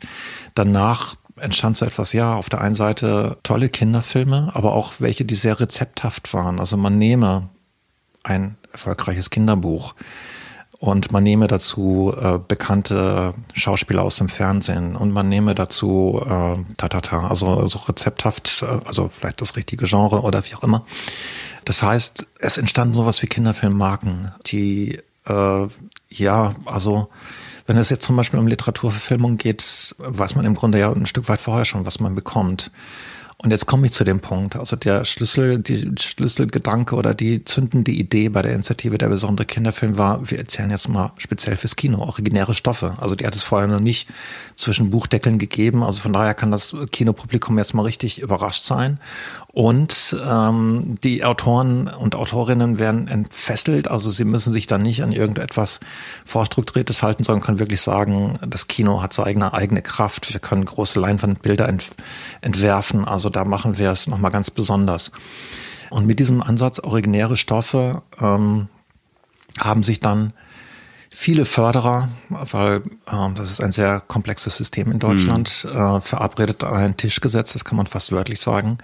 [0.56, 5.36] danach entstand so etwas, ja, auf der einen Seite tolle Kinderfilme, aber auch welche, die
[5.36, 6.60] sehr rezepthaft waren.
[6.60, 7.50] Also man nehme
[8.28, 9.96] ein erfolgreiches Kinderbuch.
[10.80, 16.58] Und man nehme dazu äh, bekannte Schauspieler aus dem Fernsehen und man nehme dazu äh,
[16.78, 20.86] tatata, also, also rezepthaft, äh, also vielleicht das richtige Genre oder wie auch immer.
[21.66, 25.68] Das heißt, es entstanden sowas wie Kinderfilmmarken, die äh,
[26.10, 27.10] ja, also
[27.66, 31.28] wenn es jetzt zum Beispiel um Literaturverfilmung geht, weiß man im Grunde ja ein Stück
[31.28, 32.72] weit vorher schon, was man bekommt.
[33.40, 34.56] Und jetzt komme ich zu dem Punkt.
[34.56, 40.00] Also der Schlüssel, die Schlüsselgedanke oder die zündende Idee bei der Initiative der besondere Kinderfilm
[40.00, 42.96] war, wir erzählen jetzt mal speziell fürs Kino originäre Stoffe.
[43.00, 44.10] Also die hat es vorher noch nicht
[44.56, 45.84] zwischen Buchdeckeln gegeben.
[45.84, 49.00] Also von daher kann das Kinopublikum jetzt mal richtig überrascht sein.
[49.58, 53.88] Und ähm, die Autoren und Autorinnen werden entfesselt.
[53.88, 55.80] Also sie müssen sich dann nicht an irgendetwas
[56.28, 60.32] Vorstrukturiertes halten, sondern können wirklich sagen, das Kino hat seine eigene Kraft.
[60.32, 61.88] Wir können große Leinwandbilder ent
[62.42, 63.08] entwerfen.
[63.08, 65.12] Also da machen wir es nochmal ganz besonders.
[65.90, 68.68] Und mit diesem Ansatz originäre Stoffe ähm,
[69.60, 70.34] haben sich dann
[71.10, 75.76] viele Förderer, weil äh, das ist ein sehr komplexes System in Deutschland, mhm.
[75.76, 78.78] äh, verabredet an einen Tisch gesetzt, das kann man fast wörtlich sagen,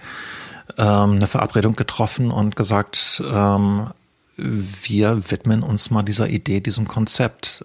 [0.78, 3.88] ähm, eine Verabredung getroffen und gesagt, ähm,
[4.36, 7.64] wir widmen uns mal dieser Idee, diesem Konzept.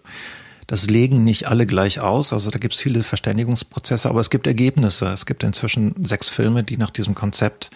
[0.68, 4.46] Das legen nicht alle gleich aus, also da gibt es viele Verständigungsprozesse, aber es gibt
[4.46, 5.08] Ergebnisse.
[5.08, 7.72] Es gibt inzwischen sechs Filme, die nach diesem Konzept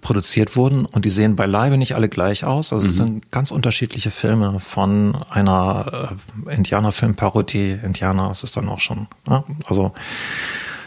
[0.00, 2.72] produziert wurden und die sehen beileibe nicht alle gleich aus.
[2.72, 2.90] Also mhm.
[2.90, 6.16] es sind ganz unterschiedliche Filme von einer
[6.48, 7.78] äh, Indianerfilmparodie.
[7.82, 9.92] Indianer, das ist dann auch schon, ja, also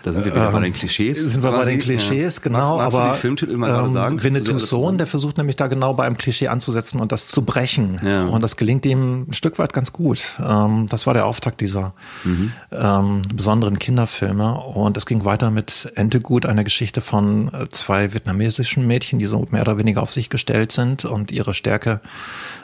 [0.04, 1.20] Da sind wir wieder ähm, bei den Klischees.
[1.20, 2.42] Sind wir bei den Klischees, ja.
[2.44, 2.58] genau.
[2.60, 4.24] Magst, magst aber, du die Filmtitel mal ähm, sagen?
[4.24, 7.98] Winnetous Sohn, der versucht nämlich da genau bei einem Klischee anzusetzen und das zu brechen.
[8.04, 8.26] Ja.
[8.26, 10.40] Und das gelingt ihm ein Stück weit ganz gut.
[10.44, 11.94] Ähm, das war der Auftakt dieser
[12.24, 12.52] mhm.
[12.72, 14.54] ähm, besonderen Kinderfilme.
[14.56, 19.48] Und es ging weiter mit Entegut, eine Geschichte von äh, zwei vietnamesischen Mädchen, die so
[19.52, 22.02] mehr oder weniger auf sich gestellt sind und ihre Stärke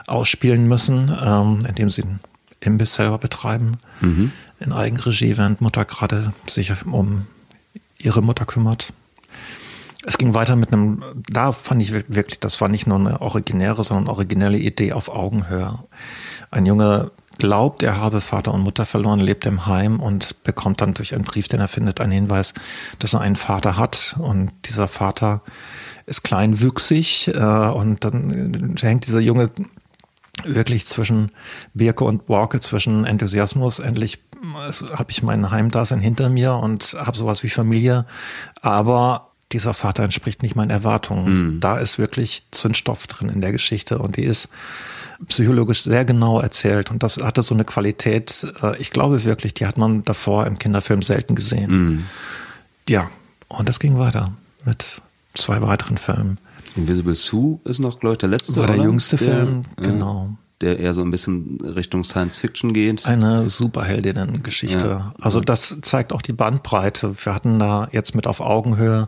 [0.07, 2.03] ausspielen müssen, ähm, indem sie
[2.59, 3.77] Imbiss selber betreiben.
[4.01, 7.27] Mhm in Eigenregie, während Mutter gerade sich um
[7.97, 8.93] ihre Mutter kümmert.
[10.05, 13.83] Es ging weiter mit einem, da fand ich wirklich, das war nicht nur eine originäre,
[13.83, 15.79] sondern originelle Idee auf Augenhöhe.
[16.49, 20.93] Ein Junge glaubt, er habe Vater und Mutter verloren, lebt im Heim und bekommt dann
[20.93, 22.53] durch einen Brief, den er findet, einen Hinweis,
[22.99, 24.15] dass er einen Vater hat.
[24.17, 25.41] Und dieser Vater
[26.05, 29.51] ist kleinwüchsig äh, und dann hängt dieser Junge
[30.43, 31.31] wirklich zwischen
[31.73, 34.19] Birke und Borke, zwischen Enthusiasmus, endlich
[34.93, 38.05] habe ich mein Heimdasein hinter mir und habe sowas wie Familie,
[38.61, 41.55] aber dieser Vater entspricht nicht meinen Erwartungen.
[41.55, 41.59] Mhm.
[41.59, 44.49] Da ist wirklich Zündstoff drin in der Geschichte und die ist
[45.27, 49.65] psychologisch sehr genau erzählt und das hatte so eine Qualität, äh, ich glaube wirklich, die
[49.65, 51.71] hat man davor im Kinderfilm selten gesehen.
[51.71, 52.05] Mhm.
[52.89, 53.09] Ja,
[53.47, 54.33] und das ging weiter
[54.65, 55.01] mit
[55.33, 56.37] zwei weiteren Filmen.
[56.77, 58.55] Invisible Sue ist noch, glaube ich, der letzte.
[58.55, 58.85] War der oder?
[58.85, 60.37] jüngste Film, der, genau.
[60.61, 63.05] Der eher so ein bisschen Richtung Science Fiction geht.
[63.05, 64.87] Eine Superheldinnen-Geschichte.
[64.87, 65.13] Ja.
[65.21, 67.13] Also das zeigt auch die Bandbreite.
[67.23, 69.07] Wir hatten da jetzt mit auf Augenhöhe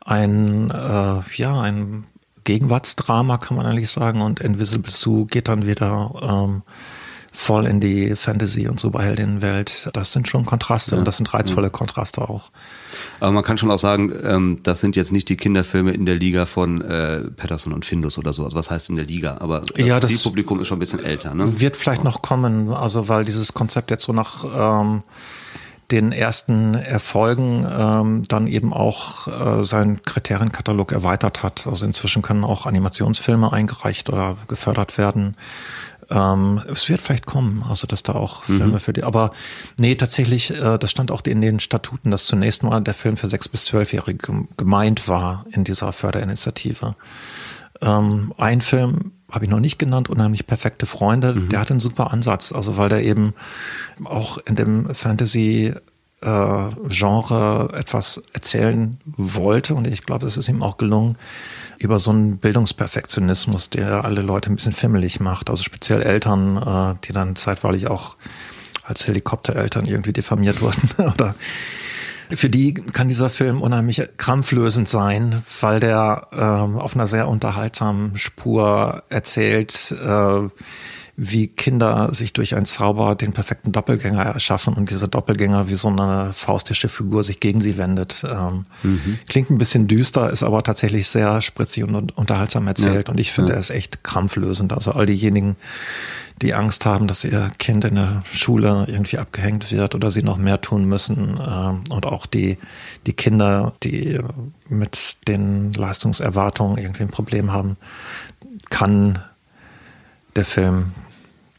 [0.00, 2.04] ein, äh, ja, ein
[2.44, 4.20] Gegenwartsdrama, kann man eigentlich sagen.
[4.20, 6.62] Und Invisible Sue geht dann wieder ähm,
[7.34, 9.90] voll in die Fantasy- und Superheldinnenwelt.
[9.92, 10.98] Das sind schon Kontraste ja.
[11.00, 12.50] und das sind reizvolle Kontraste auch.
[13.18, 16.14] Aber man kann schon auch sagen, ähm, das sind jetzt nicht die Kinderfilme in der
[16.14, 18.44] Liga von äh, Patterson und Findus oder so.
[18.44, 19.38] Also was heißt in der Liga?
[19.40, 21.34] Aber das, ja, das Zielpublikum ist schon ein bisschen älter.
[21.34, 21.60] Ne?
[21.60, 24.44] Wird vielleicht noch kommen, also weil dieses Konzept jetzt so nach
[24.80, 25.02] ähm,
[25.90, 31.66] den ersten Erfolgen ähm, dann eben auch äh, seinen Kriterienkatalog erweitert hat.
[31.66, 35.36] Also inzwischen können auch Animationsfilme eingereicht oder gefördert werden.
[36.10, 38.56] Ähm, es wird vielleicht kommen, also dass da auch mhm.
[38.58, 39.32] Filme für die, aber
[39.76, 43.28] nee, tatsächlich, äh, das stand auch in den Statuten, dass zunächst mal der Film für
[43.28, 46.96] sechs bis zwölfjährige gemeint war in dieser Förderinitiative.
[47.80, 51.48] Ähm, ein Film habe ich noch nicht genannt, unheimlich perfekte Freunde, mhm.
[51.48, 53.34] der hat einen super Ansatz, also weil der eben
[54.04, 55.74] auch in dem Fantasy
[56.24, 59.74] äh, Genre etwas erzählen wollte.
[59.74, 61.16] Und ich glaube, es ist ihm auch gelungen,
[61.78, 66.98] über so einen Bildungsperfektionismus, der alle Leute ein bisschen fimmelig macht, also speziell Eltern, äh,
[67.04, 68.16] die dann zeitweilig auch
[68.84, 70.90] als Helikoptereltern irgendwie diffamiert wurden.
[71.14, 71.34] Oder
[72.30, 78.16] für die kann dieser Film unheimlich krampflösend sein, weil der äh, auf einer sehr unterhaltsamen
[78.16, 80.48] Spur erzählt, äh,
[81.16, 85.88] wie Kinder sich durch einen Zauber den perfekten Doppelgänger erschaffen und dieser Doppelgänger wie so
[85.88, 88.24] eine faustische Figur sich gegen sie wendet.
[88.28, 89.18] Ähm, mhm.
[89.28, 93.12] Klingt ein bisschen düster, ist aber tatsächlich sehr spritzig und unterhaltsam erzählt ja.
[93.12, 93.56] und ich finde, ja.
[93.56, 94.72] er ist echt krampflösend.
[94.72, 95.56] Also all diejenigen,
[96.42, 100.36] die Angst haben, dass ihr Kind in der Schule irgendwie abgehängt wird oder sie noch
[100.36, 102.58] mehr tun müssen äh, und auch die,
[103.06, 104.18] die Kinder, die
[104.68, 107.76] mit den Leistungserwartungen irgendwie ein Problem haben,
[108.70, 109.20] kann
[110.34, 110.92] der Film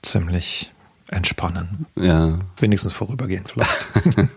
[0.06, 0.72] ziemlich
[1.10, 1.86] entspannen.
[1.96, 2.40] Ja.
[2.60, 3.94] Wenigstens vorübergehend vielleicht.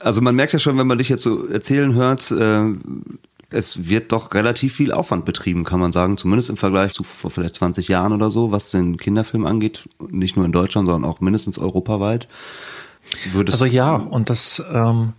[0.00, 2.72] also man merkt ja schon, wenn man dich jetzt so erzählen hört, äh,
[3.50, 7.30] es wird doch relativ viel Aufwand betrieben, kann man sagen, zumindest im Vergleich zu vor
[7.30, 11.20] vielleicht 20 Jahren oder so, was den Kinderfilm angeht, nicht nur in Deutschland, sondern auch
[11.20, 12.28] mindestens europaweit.
[13.32, 15.14] Würdest also ja, und das ähm,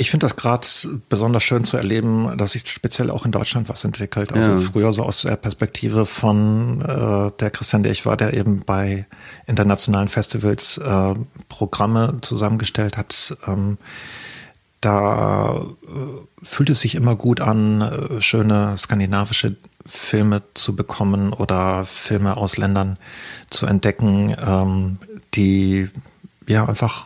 [0.00, 0.66] ich finde das gerade
[1.10, 4.32] besonders schön zu erleben, dass sich speziell auch in Deutschland was entwickelt.
[4.32, 4.58] Also ja.
[4.58, 9.06] früher so aus der Perspektive von äh, der Christian, der ich war, der eben bei
[9.46, 11.14] internationalen Festivals äh,
[11.50, 13.36] Programme zusammengestellt hat.
[13.46, 13.76] Ähm,
[14.80, 21.84] da äh, fühlt es sich immer gut an, äh, schöne skandinavische Filme zu bekommen oder
[21.84, 22.98] Filme aus Ländern
[23.50, 24.98] zu entdecken, ähm,
[25.34, 25.90] die
[26.46, 27.04] ja einfach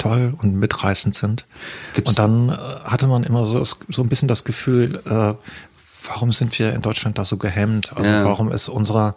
[0.00, 1.46] toll und mitreißend sind.
[1.94, 2.52] Gibt's und dann äh,
[2.84, 5.34] hatte man immer so, so ein bisschen das Gefühl, äh,
[6.06, 7.96] warum sind wir in Deutschland da so gehemmt?
[7.96, 8.24] Also ja.
[8.24, 9.14] warum ist unser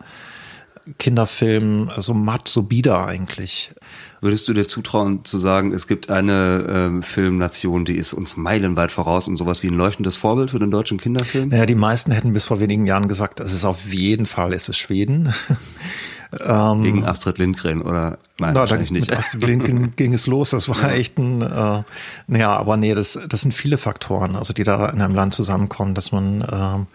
[1.00, 3.72] Kinderfilm so matt, so bieder eigentlich?
[4.20, 8.92] Würdest du dir zutrauen zu sagen, es gibt eine ähm, Filmnation, die ist uns meilenweit
[8.92, 11.50] voraus und sowas wie ein leuchtendes Vorbild für den deutschen Kinderfilm?
[11.50, 14.70] Naja, die meisten hätten bis vor wenigen Jahren gesagt, es ist auf jeden Fall, es
[14.70, 15.34] ist Schweden.
[16.42, 19.10] Ähm, Gegen Astrid Lindgren oder nein, na, wahrscheinlich nicht.
[19.10, 20.52] Mit Astrid Lindgren ging es los.
[20.52, 20.92] Das war ja.
[20.92, 21.84] echt ein, äh,
[22.28, 25.94] naja, aber nee, das, das sind viele Faktoren, also die da in einem Land zusammenkommen,
[25.96, 26.88] dass man ähm,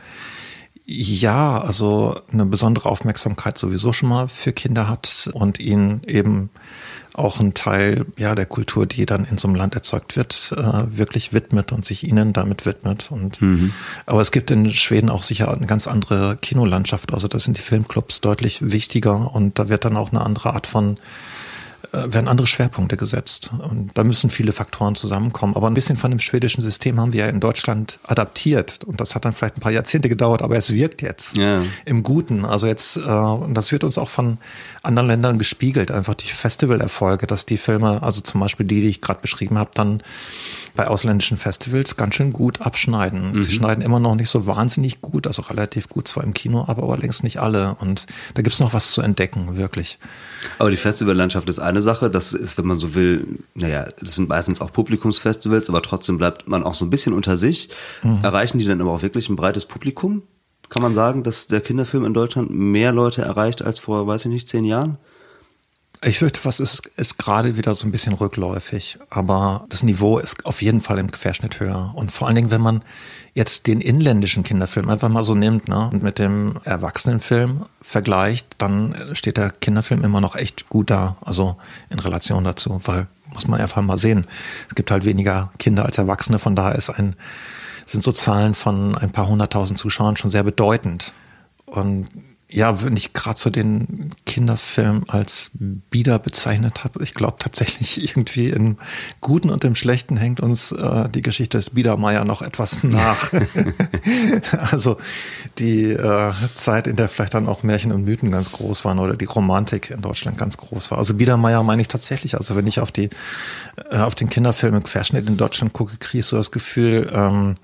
[0.91, 6.49] ja, also eine besondere Aufmerksamkeit sowieso schon mal für Kinder hat und ihnen eben
[7.19, 10.97] auch ein Teil ja der Kultur, die dann in so einem Land erzeugt wird, äh,
[10.97, 13.11] wirklich widmet und sich ihnen damit widmet.
[13.11, 13.73] Und mhm.
[14.07, 17.13] aber es gibt in Schweden auch sicher eine ganz andere Kinolandschaft.
[17.13, 20.67] Also da sind die Filmclubs deutlich wichtiger und da wird dann auch eine andere Art
[20.67, 20.97] von
[21.93, 23.51] werden andere Schwerpunkte gesetzt.
[23.59, 25.57] Und da müssen viele Faktoren zusammenkommen.
[25.57, 28.81] Aber ein bisschen von dem schwedischen System haben wir ja in Deutschland adaptiert.
[28.85, 31.63] Und das hat dann vielleicht ein paar Jahrzehnte gedauert, aber es wirkt jetzt ja.
[31.85, 32.45] im Guten.
[32.45, 34.39] Also jetzt, äh, und das wird uns auch von
[34.83, 39.01] anderen Ländern gespiegelt, einfach die Festivalerfolge, dass die Filme, also zum Beispiel die, die ich
[39.01, 40.03] gerade beschrieben habe, dann
[40.75, 43.33] bei ausländischen Festivals ganz schön gut abschneiden.
[43.33, 43.43] Mhm.
[43.43, 46.83] Sie schneiden immer noch nicht so wahnsinnig gut, also relativ gut zwar im Kino, aber,
[46.83, 47.75] aber längst nicht alle.
[47.81, 49.99] Und da gibt's noch was zu entdecken, wirklich.
[50.59, 54.29] Aber die Festivallandschaft ist eine Sache, das ist, wenn man so will, naja, das sind
[54.29, 57.71] meistens auch Publikumsfestivals, aber trotzdem bleibt man auch so ein bisschen unter sich.
[58.03, 58.21] Mhm.
[58.23, 60.23] Erreichen die dann aber auch wirklich ein breites Publikum?
[60.69, 64.31] Kann man sagen, dass der Kinderfilm in Deutschland mehr Leute erreicht als vor, weiß ich
[64.31, 64.99] nicht, zehn Jahren?
[66.05, 70.47] Ich fürchte, was ist, ist gerade wieder so ein bisschen rückläufig, aber das Niveau ist
[70.47, 71.91] auf jeden Fall im Querschnitt höher.
[71.95, 72.83] Und vor allen Dingen, wenn man
[73.35, 78.95] jetzt den inländischen Kinderfilm einfach mal so nimmt ne, und mit dem Erwachsenenfilm vergleicht, dann
[79.13, 81.57] steht der Kinderfilm immer noch echt gut da, also
[81.91, 84.27] in Relation dazu, weil muss man einfach mal sehen.
[84.69, 87.17] Es gibt halt weniger Kinder als Erwachsene, von daher ist ein,
[87.87, 91.13] sind so Zahlen von ein paar hunderttausend Zuschauern schon sehr bedeutend.
[91.67, 92.07] Und
[92.51, 98.49] ja, wenn ich gerade so den Kinderfilm als Bieder bezeichnet habe, ich glaube tatsächlich irgendwie
[98.49, 98.79] im
[99.21, 103.31] Guten und im Schlechten hängt uns äh, die Geschichte des Biedermeier noch etwas nach.
[104.71, 104.97] also
[105.59, 109.17] die äh, Zeit, in der vielleicht dann auch Märchen und Mythen ganz groß waren oder
[109.17, 110.99] die Romantik in Deutschland ganz groß war.
[110.99, 112.37] Also Biedermeier meine ich tatsächlich.
[112.37, 113.11] Also wenn ich auf die
[113.91, 117.57] äh, auf den Kinderfilm im Querschnitt in Deutschland gucke, kriege ich so das Gefühl, ähm,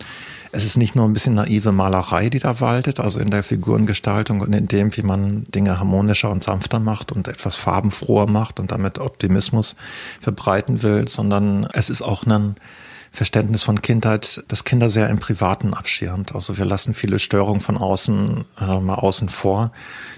[0.54, 4.40] es ist nicht nur ein bisschen naive Malerei, die da waltet, also in der Figurengestaltung
[4.40, 8.70] und in dem, wie man Dinge harmonischer und sanfter macht und etwas farbenfroher macht und
[8.70, 9.74] damit Optimismus
[10.20, 12.54] verbreiten will, sondern es ist auch ein
[13.14, 16.34] Verständnis von Kindheit, das Kinder sehr im Privaten abschirmt.
[16.34, 19.70] Also wir lassen viele Störungen von außen äh, mal außen vor.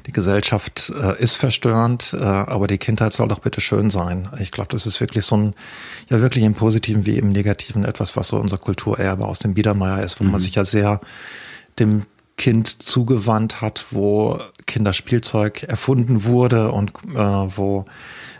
[0.06, 4.30] Die Gesellschaft äh, ist verstörend, äh, aber die Kindheit soll doch bitte schön sein.
[4.40, 5.54] Ich glaube, das ist wirklich so ein,
[6.08, 10.02] ja wirklich im Positiven wie im Negativen etwas, was so unser Kulturerbe aus dem Biedermeier
[10.02, 10.30] ist, wo mhm.
[10.30, 11.02] man sich ja sehr
[11.78, 12.06] dem
[12.38, 17.84] Kind zugewandt hat, wo Kinderspielzeug erfunden wurde und äh, wo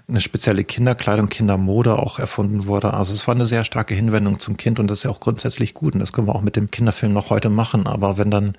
[0.09, 2.95] eine spezielle Kinderkleidung, Kindermode auch erfunden wurde.
[2.95, 5.75] Also es war eine sehr starke Hinwendung zum Kind und das ist ja auch grundsätzlich
[5.75, 7.89] gut und das können wir auch mit dem Kinderfilm noch heute machen.
[7.89, 8.53] Aber wenn dann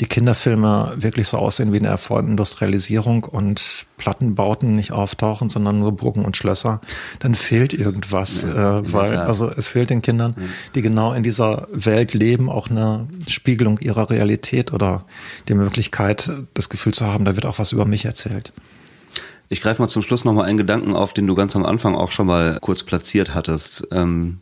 [0.00, 6.24] die Kinderfilme wirklich so aussehen wie eine Industrialisierung und Plattenbauten nicht auftauchen, sondern nur Burgen
[6.24, 6.80] und Schlösser,
[7.20, 10.34] dann fehlt irgendwas, ja, äh, weil also es fehlt den Kindern,
[10.74, 15.04] die genau in dieser Welt leben, auch eine Spiegelung ihrer Realität oder
[15.46, 18.52] die Möglichkeit, das Gefühl zu haben, da wird auch was über mich erzählt.
[19.52, 22.12] Ich greife mal zum Schluss nochmal einen Gedanken auf, den du ganz am Anfang auch
[22.12, 23.86] schon mal kurz platziert hattest.
[23.90, 24.38] Ähm,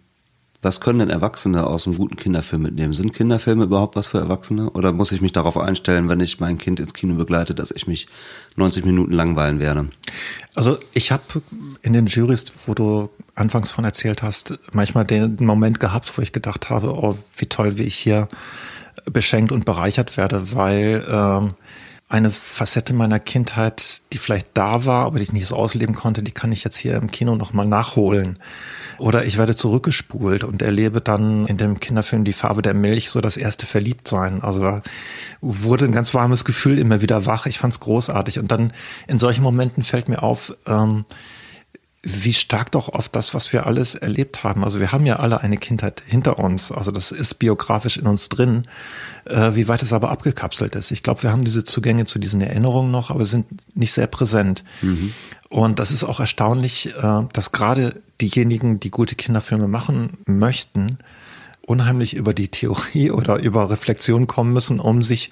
[0.60, 2.92] was können denn Erwachsene aus einem guten Kinderfilm mitnehmen?
[2.92, 4.68] Sind Kinderfilme überhaupt was für Erwachsene?
[4.70, 7.86] Oder muss ich mich darauf einstellen, wenn ich mein Kind ins Kino begleite, dass ich
[7.86, 8.06] mich
[8.56, 9.88] 90 Minuten langweilen werde?
[10.54, 11.22] Also ich habe
[11.80, 16.32] in den Jurys, wo du anfangs von erzählt hast, manchmal den Moment gehabt, wo ich
[16.32, 18.28] gedacht habe, oh, wie toll, wie ich hier
[19.06, 21.54] beschenkt und bereichert werde, weil ähm,
[22.10, 26.22] eine Facette meiner Kindheit, die vielleicht da war, aber die ich nicht so ausleben konnte,
[26.22, 28.38] die kann ich jetzt hier im Kino nochmal nachholen.
[28.96, 33.20] Oder ich werde zurückgespult und erlebe dann in dem Kinderfilm Die Farbe der Milch so
[33.20, 34.42] das erste Verliebtsein.
[34.42, 34.82] Also da
[35.42, 37.44] wurde ein ganz warmes Gefühl immer wieder wach.
[37.44, 38.38] Ich fand's großartig.
[38.38, 38.72] Und dann
[39.06, 41.04] in solchen Momenten fällt mir auf, ähm,
[42.02, 44.62] wie stark doch oft das, was wir alles erlebt haben.
[44.62, 46.70] Also wir haben ja alle eine Kindheit hinter uns.
[46.70, 48.62] Also das ist biografisch in uns drin.
[49.24, 50.90] Äh, wie weit es aber abgekapselt ist.
[50.90, 53.46] Ich glaube, wir haben diese Zugänge zu diesen Erinnerungen noch, aber sind
[53.76, 54.62] nicht sehr präsent.
[54.80, 55.12] Mhm.
[55.48, 60.98] Und das ist auch erstaunlich, äh, dass gerade diejenigen, die gute Kinderfilme machen möchten,
[61.68, 65.30] unheimlich über die Theorie oder über Reflexion kommen müssen, um sich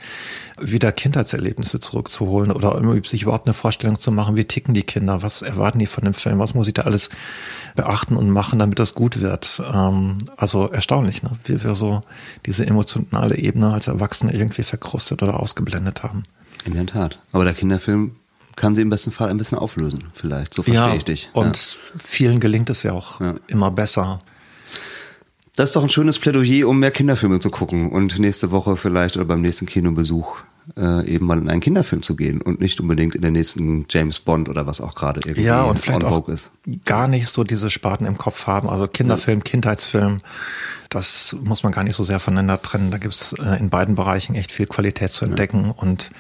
[0.61, 5.23] wieder Kindheitserlebnisse zurückzuholen oder um sich überhaupt eine Vorstellung zu machen, wie ticken die Kinder,
[5.23, 7.11] was erwarten die von dem Film, was muss ich da alles
[7.75, 9.63] beachten und machen, damit das gut wird.
[9.73, 11.31] Ähm, also erstaunlich, ne?
[11.45, 12.03] wie wir so
[12.47, 16.23] diese emotionale Ebene als Erwachsene irgendwie verkrustet oder ausgeblendet haben.
[16.65, 17.21] In der Tat.
[17.33, 18.17] Aber der Kinderfilm
[18.57, 20.55] kann sie im besten Fall ein bisschen auflösen, vielleicht.
[20.55, 21.29] So verstehe ja, ich dich.
[21.35, 22.01] Und ja.
[22.03, 23.35] vielen gelingt es ja auch ja.
[23.47, 24.21] immer besser.
[25.57, 29.17] Das ist doch ein schönes Plädoyer, um mehr Kinderfilme zu gucken und nächste Woche vielleicht
[29.17, 30.43] oder beim nächsten Kinobesuch
[30.77, 34.21] äh, eben mal in einen Kinderfilm zu gehen und nicht unbedingt in den nächsten James
[34.21, 36.51] Bond oder was auch gerade irgendwie ja, und vielleicht auch ist.
[36.85, 38.69] Gar nicht so diese Sparten im Kopf haben.
[38.69, 39.45] Also Kinderfilm.
[39.45, 40.19] Kindheitsfilm,
[40.91, 42.91] das muss man gar nicht so sehr voneinander trennen.
[42.91, 45.75] Da gibt's äh, in beiden Bereichen echt viel Qualität zu entdecken ja.
[45.77, 46.11] und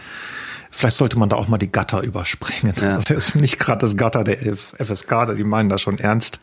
[0.76, 2.74] Vielleicht sollte man da auch mal die Gatter überspringen.
[2.78, 2.98] Ja.
[2.98, 6.38] Das ist nicht gerade das Gatter der FSK, die meinen das schon ernst,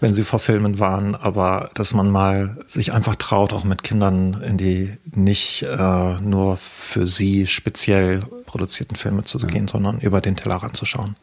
[0.00, 4.42] wenn sie vor Filmen waren, aber dass man mal sich einfach traut, auch mit Kindern
[4.42, 9.68] in die nicht äh, nur für sie speziell produzierten Filme zu gehen, ja.
[9.68, 11.14] sondern über den Tellerrand zu schauen.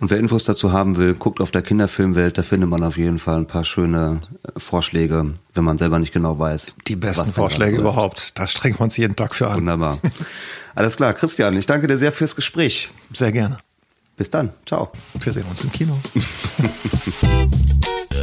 [0.00, 3.18] Und wer Infos dazu haben will, guckt auf der Kinderfilmwelt, da findet man auf jeden
[3.18, 6.76] Fall ein paar schöne äh, Vorschläge, wenn man selber nicht genau weiß.
[6.88, 8.38] Die besten Vorschläge überhaupt.
[8.38, 9.58] Da strengen wir uns jeden Tag für an.
[9.58, 9.98] Wunderbar.
[10.74, 12.90] Alles klar, Christian, ich danke dir sehr fürs Gespräch.
[13.12, 13.58] Sehr gerne.
[14.16, 14.52] Bis dann.
[14.66, 14.90] Ciao.
[15.18, 15.98] Wir sehen uns im Kino.